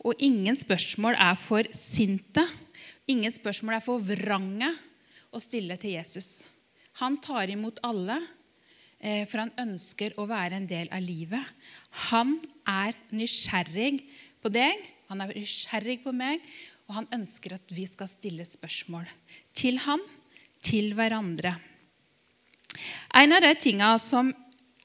og 0.00 0.22
ingen 0.22 0.56
spørsmål 0.56 1.18
er 1.20 1.36
for 1.36 1.66
sinte. 1.76 2.44
Ingen 3.10 3.32
spørsmål 3.34 3.76
er 3.76 3.84
for 3.84 4.02
vrange 4.04 4.70
å 5.30 5.40
stille 5.42 5.76
til 5.80 5.96
Jesus. 5.98 6.48
Han 7.00 7.18
tar 7.22 7.50
imot 7.52 7.80
alle, 7.86 8.18
eh, 8.98 9.26
for 9.28 9.44
han 9.44 9.52
ønsker 9.58 10.16
å 10.16 10.26
være 10.28 10.56
en 10.56 10.66
del 10.66 10.88
av 10.90 11.02
livet. 11.04 11.44
Han 12.10 12.38
er 12.66 12.94
nysgjerrig 13.12 14.04
på 14.42 14.52
deg, 14.52 14.76
han 15.08 15.20
er 15.20 15.34
nysgjerrig 15.34 16.02
på 16.02 16.12
meg, 16.12 16.40
og 16.88 16.94
han 16.94 17.08
ønsker 17.12 17.54
at 17.54 17.70
vi 17.70 17.86
skal 17.86 18.08
stille 18.08 18.44
spørsmål 18.44 19.06
til 19.54 19.78
han, 19.78 20.00
til 20.60 20.94
hverandre. 20.94 21.54
En 23.14 23.32
av 23.32 23.42
de 23.42 23.52
tingene 23.54 23.98
som 23.98 24.32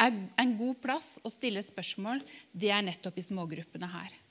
er 0.01 0.13
en 0.37 0.57
god 0.57 0.75
plass 0.83 1.19
å 1.23 1.31
stille 1.31 1.63
spørsmål, 1.63 2.21
det 2.53 2.71
er 2.73 2.83
nettopp 2.85 3.17
i 3.17 3.25
smågruppene 3.25 3.89
her. 3.89 4.24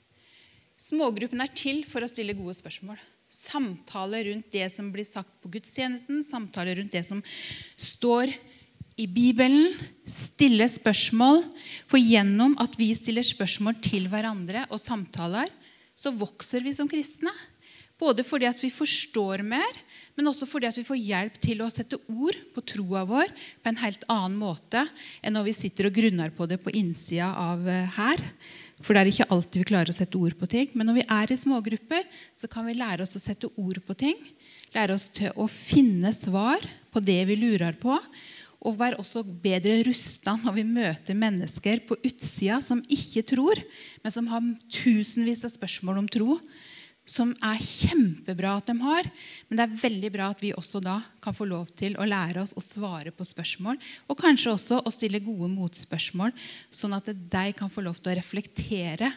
Smågruppene 0.79 1.47
er 1.47 1.55
til 1.55 1.83
for 1.89 2.03
å 2.03 2.09
stille 2.09 2.37
gode 2.37 2.57
spørsmål 2.57 2.99
samtale 3.35 4.23
rundt 4.29 4.51
det 4.53 4.67
som 4.73 4.91
blir 4.93 5.07
sagt 5.07 5.31
på 5.43 5.51
gudstjenesten, 5.55 6.23
samtale 6.25 6.75
rundt 6.79 6.93
det 6.93 7.03
som 7.07 7.21
står 7.79 8.33
i 8.95 9.07
Bibelen, 9.11 9.73
stille 10.07 10.67
spørsmål. 10.71 11.43
For 11.89 11.99
gjennom 11.99 12.55
at 12.63 12.77
vi 12.79 12.91
stiller 12.95 13.25
spørsmål 13.25 13.79
til 13.83 14.07
hverandre 14.11 14.65
og 14.69 14.79
samtaler, 14.79 15.51
så 15.95 16.13
vokser 16.15 16.63
vi 16.63 16.73
som 16.75 16.89
kristne. 16.91 17.33
Både 17.99 18.25
fordi 18.27 18.47
at 18.47 18.59
vi 18.59 18.67
forstår 18.75 19.39
mer, 19.47 19.77
men 20.19 20.27
også 20.27 20.47
fordi 20.47 20.67
at 20.67 20.75
vi 20.75 20.83
får 20.83 20.99
hjelp 20.99 21.37
til 21.43 21.61
å 21.63 21.69
sette 21.71 21.99
ord 22.11 22.35
på 22.51 22.63
troa 22.67 23.05
vår 23.07 23.31
på 23.63 23.71
en 23.71 23.79
helt 23.79 24.03
annen 24.11 24.35
måte 24.35 24.83
enn 25.23 25.35
når 25.35 25.47
vi 25.47 25.53
sitter 25.55 25.87
og 25.87 25.95
grunner 25.95 26.33
på 26.35 26.47
det 26.51 26.59
på 26.63 26.73
innsida 26.75 27.29
av 27.39 27.63
eh, 27.71 27.87
her. 27.95 28.23
For 28.83 28.95
det 28.95 29.01
er 29.01 29.11
ikke 29.11 29.29
alltid 29.31 29.61
vi 29.61 29.67
klarer 29.69 29.91
å 29.91 29.95
sette 29.95 30.19
ord 30.19 30.35
på 30.39 30.49
ting. 30.51 30.71
Men 30.75 30.89
når 30.89 30.99
vi 30.99 31.05
er 31.17 31.31
i 31.31 31.37
smågrupper, 31.39 32.07
så 32.35 32.49
kan 32.51 32.67
vi 32.67 32.75
lære 32.75 33.05
oss 33.05 33.15
å 33.15 33.21
sette 33.23 33.51
ord 33.55 33.79
på 33.87 33.95
ting. 33.97 34.17
Lære 34.75 34.97
oss 34.97 35.07
til 35.15 35.31
å 35.39 35.47
finne 35.51 36.11
svar 36.15 36.65
på 36.91 37.03
det 37.03 37.21
vi 37.29 37.37
lurer 37.39 37.77
på. 37.79 37.95
Og 38.65 38.79
være 38.79 38.99
også 38.99 39.21
bedre 39.23 39.77
rusta 39.87 40.35
når 40.41 40.57
vi 40.57 40.67
møter 40.67 41.17
mennesker 41.17 41.83
på 41.87 41.99
utsida 42.01 42.57
som 42.65 42.81
ikke 42.91 43.23
tror, 43.35 43.61
men 44.01 44.13
som 44.13 44.27
har 44.31 44.43
tusenvis 44.73 45.45
av 45.45 45.53
spørsmål 45.53 46.01
om 46.01 46.09
tro 46.11 46.39
som 47.05 47.31
er 47.45 47.61
kjempebra 47.61 48.55
at 48.57 48.69
de 48.71 48.75
har. 48.81 49.07
Men 49.47 49.59
det 49.59 49.65
er 49.65 49.81
veldig 49.83 50.11
bra 50.13 50.29
at 50.33 50.41
vi 50.41 50.55
også 50.57 50.81
da 50.83 50.97
kan 51.21 51.37
få 51.37 51.45
lov 51.47 51.69
til 51.77 51.93
å 52.01 52.07
lære 52.09 52.41
oss 52.41 52.55
å 52.57 52.63
svare 52.65 53.13
på 53.13 53.27
spørsmål. 53.27 53.77
Og 54.09 54.17
kanskje 54.19 54.55
også 54.55 54.81
å 54.81 54.93
stille 54.93 55.21
gode 55.23 55.51
motspørsmål, 55.53 56.33
sånn 56.73 56.97
at 56.97 57.11
de 57.13 57.45
kan 57.57 57.71
få 57.71 57.85
lov 57.85 58.01
til 58.01 58.15
å 58.15 58.17
reflektere 58.17 59.13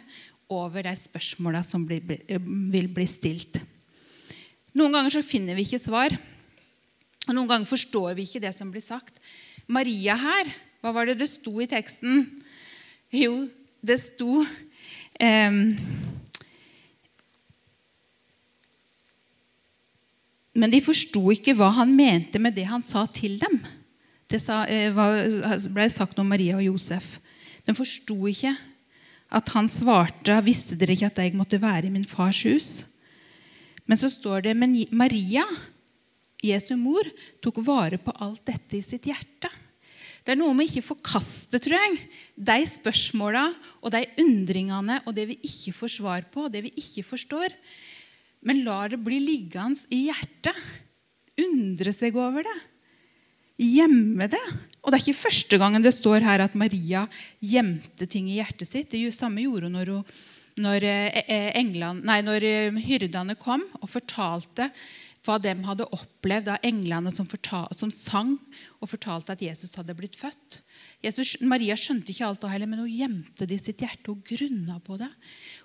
over 0.52 0.84
de 0.84 0.94
spørsmåla 0.96 1.64
som 1.64 1.84
blir, 1.88 2.04
vil 2.04 2.88
bli 2.92 3.08
stilt. 3.08 3.60
Noen 4.76 4.94
ganger 4.94 5.18
så 5.18 5.24
finner 5.24 5.56
vi 5.56 5.64
ikke 5.64 5.80
svar. 5.80 6.12
Og 7.28 7.34
noen 7.34 7.48
ganger 7.48 7.68
forstår 7.68 8.14
vi 8.16 8.28
ikke 8.28 8.44
det 8.44 8.54
som 8.56 8.70
blir 8.72 8.84
sagt. 8.84 9.16
Maria 9.68 10.16
her, 10.16 10.52
hva 10.84 10.92
var 10.96 11.08
det 11.08 11.18
det 11.20 11.28
sto 11.32 11.56
i 11.60 11.68
teksten? 11.68 12.24
Jo, 13.12 13.48
det 13.84 13.98
sto 14.00 14.42
eh, 15.20 15.56
Men 20.56 20.72
de 20.72 20.80
forsto 20.82 21.22
ikke 21.34 21.54
hva 21.58 21.70
han 21.76 21.92
mente 21.96 22.40
med 22.40 22.56
det 22.56 22.66
han 22.70 22.84
sa 22.84 23.04
til 23.12 23.36
dem. 23.40 23.60
Det 24.28 24.40
eh, 24.68 24.96
ble 25.72 25.88
sagt 25.92 26.18
om 26.20 26.28
Maria 26.28 26.58
og 26.58 26.66
Josef. 26.66 27.18
De 27.64 27.74
forsto 27.76 28.16
ikke 28.28 28.54
at 29.28 29.48
han 29.52 29.68
svarte 29.68 30.40
'Visste 30.40 30.76
dere 30.80 30.96
ikke 30.96 31.10
at 31.12 31.18
jeg 31.20 31.36
måtte 31.36 31.60
være 31.60 31.88
i 31.88 31.92
min 31.92 32.08
fars 32.08 32.42
hus?' 32.48 32.84
Men 33.88 33.96
så 33.96 34.10
står 34.12 34.44
det 34.44 34.56
men 34.56 34.76
Maria, 34.92 35.44
Jesu 36.44 36.76
mor, 36.76 37.02
tok 37.40 37.56
vare 37.64 37.96
på 37.96 38.12
alt 38.20 38.44
dette 38.44 38.76
i 38.76 38.84
sitt 38.84 39.08
hjerte. 39.08 39.48
Det 40.22 40.34
er 40.34 40.40
noe 40.42 40.52
med 40.52 40.68
ikke 40.68 40.84
forkaste, 40.84 41.56
tror 41.56 41.72
jeg, 41.72 42.02
de 42.36 42.58
spørsmåla 42.68 43.46
og 43.80 43.94
de 43.94 44.04
undringene 44.20 45.00
og 45.06 45.14
det 45.16 45.24
vi 45.30 45.38
ikke 45.40 45.72
får 45.72 45.94
svar 45.94 46.26
på, 46.28 46.44
og 46.44 46.52
det 46.52 46.66
vi 46.66 46.74
ikke 46.76 47.06
forstår. 47.08 47.48
Men 48.48 48.64
lar 48.64 48.94
det 48.94 49.02
bli 49.04 49.20
liggende 49.20 49.84
i 49.92 50.06
hjertet. 50.08 50.56
Undre 51.38 51.92
seg 51.94 52.16
over 52.18 52.46
det. 52.46 52.58
Gjemme 53.60 54.28
det. 54.30 54.44
Og 54.82 54.92
det 54.92 54.98
er 54.98 55.04
ikke 55.04 55.26
første 55.26 55.58
gangen 55.60 55.84
det 55.84 55.92
står 55.92 56.24
her 56.24 56.44
at 56.44 56.54
Maria 56.58 57.04
gjemte 57.44 58.06
ting 58.08 58.30
i 58.30 58.38
hjertet 58.38 58.70
sitt. 58.70 58.94
Det 58.94 59.12
samme 59.14 59.44
gjorde 59.44 59.68
hun 59.68 59.76
når, 59.76 59.90
hun, 59.92 60.14
når, 60.64 60.86
eh, 60.86 61.18
eh, 61.26 61.50
England, 61.58 62.06
nei, 62.08 62.22
når 62.24 62.46
eh, 62.46 62.80
hyrdene 62.86 63.36
kom 63.38 63.66
og 63.82 63.90
fortalte 63.90 64.70
hva 65.26 65.36
de 65.42 65.52
hadde 65.66 65.88
opplevd 65.92 66.48
av 66.54 66.64
englene 66.64 67.10
som, 67.12 67.26
fortal, 67.28 67.68
som, 67.76 67.90
sang 67.92 68.36
og 68.78 68.88
fortalte 68.94 69.34
at 69.34 69.42
Jesus 69.44 69.74
hadde 69.76 69.96
blitt 69.98 70.16
født. 70.16 70.62
Jesus, 71.04 71.36
Maria 71.44 71.76
skjønte 71.78 72.14
ikke 72.14 72.26
alt, 72.30 72.46
heller, 72.48 72.70
men 72.70 72.80
hun 72.82 72.90
gjemte 72.90 73.46
det 73.46 73.58
i 73.58 73.64
sitt 73.68 73.82
hjerte 73.84 74.14
og 74.14 74.22
grunna 74.26 74.78
på 74.82 74.96
det. 75.02 75.10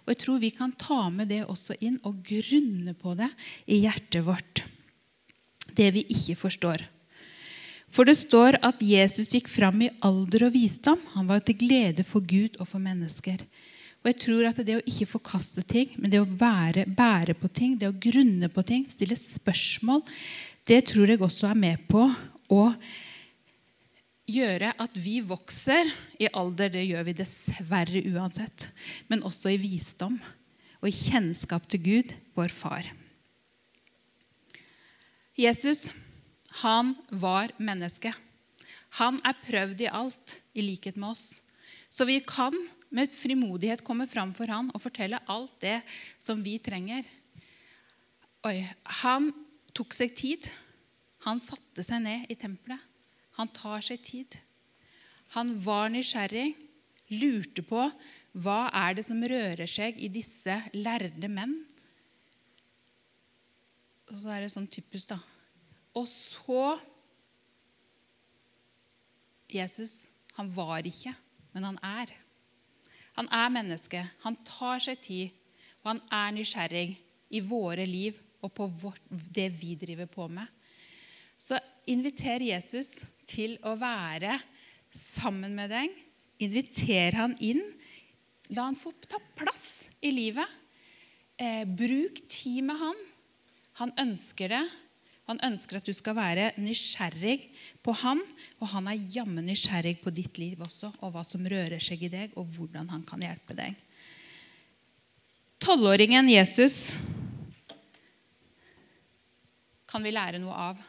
Og 0.03 0.11
jeg 0.11 0.21
tror 0.23 0.41
vi 0.41 0.51
kan 0.51 0.73
ta 0.75 1.07
med 1.09 1.29
det 1.31 1.43
også 1.47 1.77
inn 1.79 1.99
og 2.03 2.23
grunne 2.27 2.95
på 2.97 3.15
det 3.19 3.29
i 3.71 3.83
hjertet 3.85 4.25
vårt. 4.27 4.63
Det 5.73 5.89
vi 5.95 6.03
ikke 6.11 6.35
forstår. 6.37 6.83
For 7.93 8.09
det 8.09 8.17
står 8.17 8.57
at 8.65 8.81
Jesus 8.81 9.31
gikk 9.31 9.47
fram 9.53 9.83
i 9.85 9.91
alder 10.03 10.47
og 10.49 10.55
visdom. 10.55 10.99
Han 11.13 11.29
var 11.29 11.43
til 11.45 11.59
glede 11.61 12.03
for 12.07 12.25
Gud 12.25 12.57
og 12.59 12.67
for 12.67 12.81
mennesker. 12.81 13.45
Og 14.03 14.09
jeg 14.11 14.19
tror 14.19 14.47
at 14.49 14.59
Det 14.65 14.75
å 14.75 14.83
ikke 14.83 15.07
forkaste 15.13 15.63
ting, 15.63 15.93
men 15.97 16.11
det 16.11 16.19
å 16.19 16.27
være, 16.27 16.85
bære 16.85 17.37
på 17.39 17.47
ting, 17.47 17.77
det 17.79 17.87
å 17.87 17.95
grunne 17.95 18.49
på 18.51 18.63
ting, 18.67 18.83
stille 18.89 19.15
spørsmål, 19.15 20.03
det 20.67 20.81
tror 20.91 21.07
jeg 21.07 21.21
også 21.21 21.47
er 21.47 21.59
med 21.59 21.87
på 21.87 22.09
å 22.51 22.73
gjøre 24.29 24.71
at 24.79 24.95
vi 24.95 25.19
vokser 25.25 25.89
i 26.21 26.29
alder. 26.31 26.71
Det 26.73 26.83
gjør 26.85 27.07
vi 27.09 27.15
dessverre 27.17 28.03
uansett. 28.13 28.69
Men 29.09 29.25
også 29.27 29.53
i 29.53 29.61
visdom 29.61 30.19
og 30.83 30.89
i 30.89 30.95
kjennskap 30.95 31.67
til 31.71 31.83
Gud, 31.83 32.13
vår 32.35 32.51
far. 32.51 32.89
Jesus, 35.39 35.89
han 36.61 36.93
var 37.09 37.53
menneske. 37.57 38.11
Han 38.99 39.17
er 39.25 39.39
prøvd 39.41 39.81
i 39.81 39.89
alt, 39.89 40.37
i 40.53 40.61
likhet 40.61 40.99
med 40.99 41.15
oss. 41.15 41.41
Så 41.89 42.05
vi 42.05 42.19
kan 42.25 42.53
med 42.93 43.09
frimodighet 43.09 43.81
komme 43.85 44.05
fram 44.09 44.33
for 44.37 44.49
han 44.51 44.69
og 44.73 44.83
fortelle 44.83 45.21
alt 45.31 45.55
det 45.63 45.79
som 46.21 46.43
vi 46.45 46.59
trenger. 46.61 47.05
Oi, 48.45 48.59
han 49.01 49.31
tok 49.73 49.95
seg 49.97 50.13
tid. 50.13 50.49
Han 51.25 51.41
satte 51.41 51.85
seg 51.85 52.03
ned 52.03 52.29
i 52.29 52.37
tempelet. 52.37 52.92
Han 53.39 53.49
tar 53.53 53.83
seg 53.85 54.01
tid. 54.05 54.37
Han 55.33 55.55
var 55.65 55.89
nysgjerrig, 55.93 56.53
lurte 57.17 57.65
på 57.65 57.87
hva 58.33 58.59
er 58.73 58.97
det 58.97 59.05
som 59.05 59.21
rører 59.21 59.69
seg 59.69 59.99
i 60.01 60.09
disse 60.13 60.55
lærde 60.73 61.29
menn. 61.29 61.55
Og 64.09 64.17
så 64.21 64.33
er 64.33 64.43
det 64.43 64.53
sånn 64.53 64.69
typisk, 64.69 65.13
da. 65.13 65.19
Og 65.97 66.07
så 66.09 66.77
Jesus, 69.53 70.07
han 70.37 70.49
var 70.55 70.85
ikke, 70.89 71.13
men 71.53 71.67
han 71.67 71.79
er. 71.85 72.09
Han 73.17 73.29
er 73.29 73.53
menneske. 73.53 74.01
Han 74.25 74.37
tar 74.47 74.81
seg 74.81 75.01
tid, 75.01 75.33
og 75.83 75.93
han 75.93 76.01
er 76.09 76.33
nysgjerrig 76.33 76.87
i 77.33 77.41
våre 77.45 77.85
liv 77.85 78.17
og 78.43 78.51
på 78.57 78.67
vårt, 78.81 79.01
det 79.09 79.49
vi 79.59 79.75
driver 79.79 80.09
på 80.09 80.27
med. 80.27 80.49
Så 81.37 81.59
inviter 81.89 82.41
Jesus 82.41 83.03
til 83.33 83.57
å 83.65 83.75
være 83.81 84.37
sammen 84.93 85.57
med 85.57 85.73
deg 85.73 85.99
Inviter 86.43 87.15
han 87.15 87.35
inn. 87.39 87.61
La 88.51 88.67
han 88.67 88.75
få 88.75 88.91
ta 89.07 89.19
plass 89.37 89.87
i 90.03 90.11
livet. 90.11 90.47
Eh, 91.37 91.63
bruk 91.63 92.19
tid 92.27 92.65
med 92.67 92.79
han. 92.81 93.03
Han 93.79 93.93
ønsker 94.01 94.51
det. 94.51 94.63
Han 95.29 95.39
ønsker 95.45 95.79
at 95.79 95.87
du 95.87 95.93
skal 95.95 96.17
være 96.17 96.49
nysgjerrig 96.59 97.37
på 97.85 97.93
han, 98.01 98.19
og 98.59 98.73
han 98.73 98.89
er 98.91 99.05
jammen 99.13 99.45
nysgjerrig 99.47 99.95
på 100.03 100.11
ditt 100.11 100.35
liv 100.41 100.59
også, 100.65 100.91
og 100.99 101.13
hva 101.13 101.23
som 101.23 101.47
rører 101.47 101.79
seg 101.79 102.03
i 102.03 102.11
deg, 102.11 102.33
og 102.35 102.49
hvordan 102.57 102.91
han 102.91 103.05
kan 103.07 103.23
hjelpe 103.23 103.55
deg. 103.55 103.77
Tolvåringen 105.63 106.27
Jesus 106.27 106.97
kan 109.87 110.03
vi 110.03 110.11
lære 110.11 110.43
noe 110.43 110.57
av. 110.73 110.83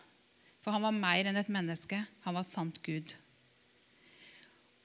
For 0.64 0.72
han 0.72 0.86
var 0.86 0.96
mer 0.96 1.28
enn 1.28 1.36
et 1.36 1.52
menneske. 1.52 1.98
Han 2.24 2.36
var 2.38 2.46
sant 2.48 2.80
Gud. 2.86 3.12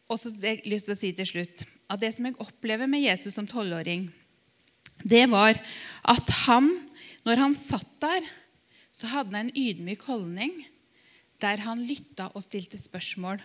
Og 0.10 0.20
så 0.20 0.34
har 0.36 0.58
jeg 0.58 0.68
lyst 0.68 0.90
til 0.90 0.96
å 0.96 1.00
si 1.00 1.12
til 1.16 1.30
slutt 1.30 1.64
at 1.90 2.02
Det 2.02 2.12
som 2.14 2.28
jeg 2.28 2.38
opplever 2.44 2.86
med 2.86 3.02
Jesus 3.02 3.34
som 3.34 3.48
tolvåring, 3.50 4.12
det 5.02 5.24
var 5.32 5.58
at 6.04 6.34
han, 6.46 6.68
når 7.26 7.42
han 7.42 7.56
satt 7.58 7.96
der, 8.04 8.28
så 8.94 9.10
hadde 9.10 9.34
han 9.34 9.48
en 9.48 9.58
ydmyk 9.58 10.04
holdning 10.06 10.54
der 11.42 11.64
han 11.64 11.82
lytta 11.88 12.28
og 12.36 12.44
stilte 12.44 12.78
spørsmål. 12.78 13.40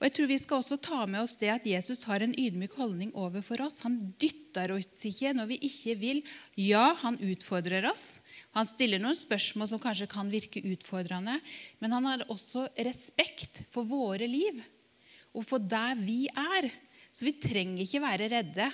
Og 0.00 0.06
jeg 0.06 0.14
tror 0.16 0.30
Vi 0.30 0.38
skal 0.40 0.62
også 0.62 0.78
ta 0.80 1.04
med 1.04 1.20
oss 1.20 1.36
det 1.36 1.50
at 1.52 1.66
Jesus 1.68 2.06
har 2.08 2.24
en 2.24 2.32
ydmyk 2.32 2.72
holdning 2.80 3.12
overfor 3.12 3.60
oss. 3.66 3.82
Han 3.84 3.98
dytter 4.20 4.72
oss 4.72 5.04
ikke 5.04 5.34
når 5.36 5.50
vi 5.50 5.58
ikke 5.68 5.96
vil. 6.00 6.22
Ja, 6.56 6.94
han 7.02 7.20
utfordrer 7.20 7.84
oss. 7.90 8.22
Han 8.56 8.64
stiller 8.64 9.02
noen 9.02 9.18
spørsmål 9.18 9.68
som 9.68 9.82
kanskje 9.82 10.08
kan 10.08 10.32
virke 10.32 10.64
utfordrende. 10.72 11.36
Men 11.84 11.92
han 11.92 12.08
har 12.08 12.24
også 12.32 12.64
respekt 12.80 13.60
for 13.70 13.84
våre 13.84 14.24
liv 14.24 14.62
og 15.36 15.44
for 15.46 15.62
der 15.62 16.00
vi 16.00 16.24
er. 16.32 16.70
Så 17.12 17.28
vi 17.28 17.36
trenger 17.36 17.84
ikke 17.84 18.02
være 18.02 18.30
redde. 18.32 18.70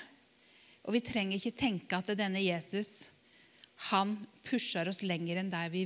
Og 0.87 0.95
vi 0.95 1.03
trenger 1.03 1.41
ikke 1.41 1.59
tenke 1.59 1.99
at 1.99 2.15
denne 2.15 2.41
Jesus 2.45 3.11
han 3.91 4.15
pusher 4.47 4.89
oss 4.89 5.03
lenger 5.05 5.43
enn 5.43 5.51
der 5.53 5.69
vi 5.75 5.85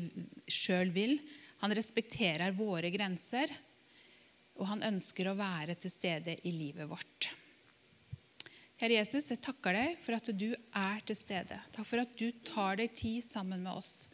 sjøl 0.50 0.92
vil. 0.94 1.16
Han 1.64 1.74
respekterer 1.74 2.54
våre 2.56 2.92
grenser, 2.92 3.50
og 4.60 4.68
han 4.68 4.84
ønsker 4.86 5.30
å 5.30 5.38
være 5.38 5.74
til 5.80 5.92
stede 5.92 6.36
i 6.44 6.52
livet 6.52 6.88
vårt. 6.90 7.30
Herre 8.80 8.96
Jesus, 8.96 9.26
jeg 9.28 9.42
takker 9.44 9.76
deg 9.76 9.96
for 10.00 10.16
at 10.16 10.28
du 10.36 10.52
er 10.54 11.02
til 11.04 11.16
stede. 11.18 11.58
Takk 11.74 11.88
for 11.88 12.00
at 12.00 12.14
du 12.16 12.30
tar 12.46 12.78
deg 12.80 12.94
tid 12.96 13.24
sammen 13.24 13.64
med 13.64 13.74
oss. 13.76 14.06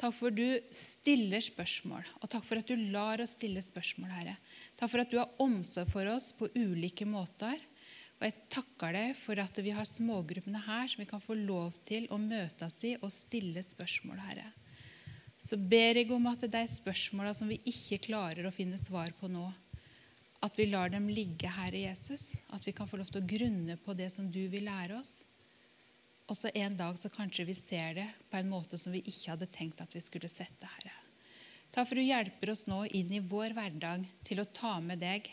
Takk 0.00 0.16
for 0.16 0.32
at 0.32 0.38
du 0.38 0.74
stiller 0.74 1.42
spørsmål, 1.44 2.08
og 2.18 2.30
takk 2.30 2.46
for 2.48 2.58
at 2.58 2.66
du 2.66 2.88
lar 2.90 3.22
oss 3.22 3.36
stille 3.36 3.62
spørsmål, 3.62 4.10
Herre. 4.10 4.34
Takk 4.74 4.90
for 4.90 5.04
at 5.04 5.12
du 5.12 5.20
har 5.20 5.36
omsorg 5.42 5.92
for 5.92 6.10
oss 6.10 6.32
på 6.34 6.50
ulike 6.56 7.06
måter. 7.06 7.60
Og 8.18 8.26
jeg 8.26 8.48
takker 8.54 8.94
deg 8.94 9.14
for 9.18 9.38
at 9.42 9.56
vi 9.62 9.74
har 9.74 9.86
smågruppene 9.86 10.64
her 10.66 10.90
som 10.90 11.02
vi 11.02 11.08
kan 11.10 11.22
få 11.22 11.34
lov 11.38 11.78
til 11.86 12.08
å 12.10 12.18
møtes 12.22 12.80
i 12.86 12.96
og 13.00 13.10
stille 13.14 13.62
spørsmål, 13.66 14.18
Herre. 14.26 14.50
Så 15.42 15.58
ber 15.58 15.98
jeg 15.98 16.10
om 16.14 16.26
at 16.30 16.44
de 16.50 16.62
spørsmåla 16.70 17.34
som 17.34 17.50
vi 17.50 17.58
ikke 17.66 18.02
klarer 18.04 18.46
å 18.46 18.54
finne 18.54 18.78
svar 18.78 19.10
på 19.18 19.30
nå, 19.30 19.48
at 20.42 20.58
vi 20.58 20.66
lar 20.66 20.90
dem 20.90 21.06
ligge, 21.08 21.50
Herre 21.50 21.84
Jesus. 21.84 22.40
At 22.50 22.66
vi 22.66 22.74
kan 22.74 22.88
få 22.90 22.98
lov 22.98 23.10
til 23.12 23.22
å 23.22 23.28
grunne 23.34 23.76
på 23.78 23.94
det 23.94 24.10
som 24.14 24.26
du 24.30 24.42
vil 24.50 24.66
lære 24.66 24.98
oss. 24.98 25.20
Og 26.26 26.38
så 26.38 26.50
en 26.54 26.74
dag 26.76 26.98
så 26.98 27.10
kanskje 27.12 27.46
vi 27.46 27.54
ser 27.58 27.94
det 27.98 28.08
på 28.30 28.38
en 28.38 28.50
måte 28.50 28.78
som 28.78 28.94
vi 28.94 29.02
ikke 29.04 29.34
hadde 29.34 29.50
tenkt 29.52 29.82
at 29.84 29.94
vi 29.94 30.02
skulle 30.02 30.30
sett 30.32 30.54
det, 30.62 30.70
Herre. 30.78 30.94
Takk 31.72 31.88
for 31.88 31.98
du 31.98 32.04
hjelper 32.04 32.52
oss 32.52 32.66
nå 32.68 32.82
inn 32.92 33.12
i 33.16 33.22
vår 33.24 33.54
hverdag 33.56 34.04
til 34.26 34.42
å 34.42 34.48
ta 34.52 34.74
med 34.84 35.00
deg 35.00 35.30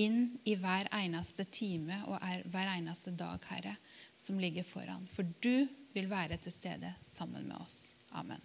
inn 0.00 0.36
i 0.46 0.56
hver 0.58 0.90
eneste 0.94 1.46
time 1.50 2.00
og 2.08 2.18
hver 2.50 2.72
eneste 2.76 3.14
dag, 3.14 3.42
Herre, 3.50 3.76
som 4.18 4.38
ligger 4.42 4.66
foran. 4.66 5.06
For 5.14 5.26
du 5.42 5.66
vil 5.94 6.10
være 6.10 6.38
til 6.42 6.54
stede 6.54 6.94
sammen 7.06 7.48
med 7.48 7.58
oss. 7.62 7.94
Amen. 8.14 8.42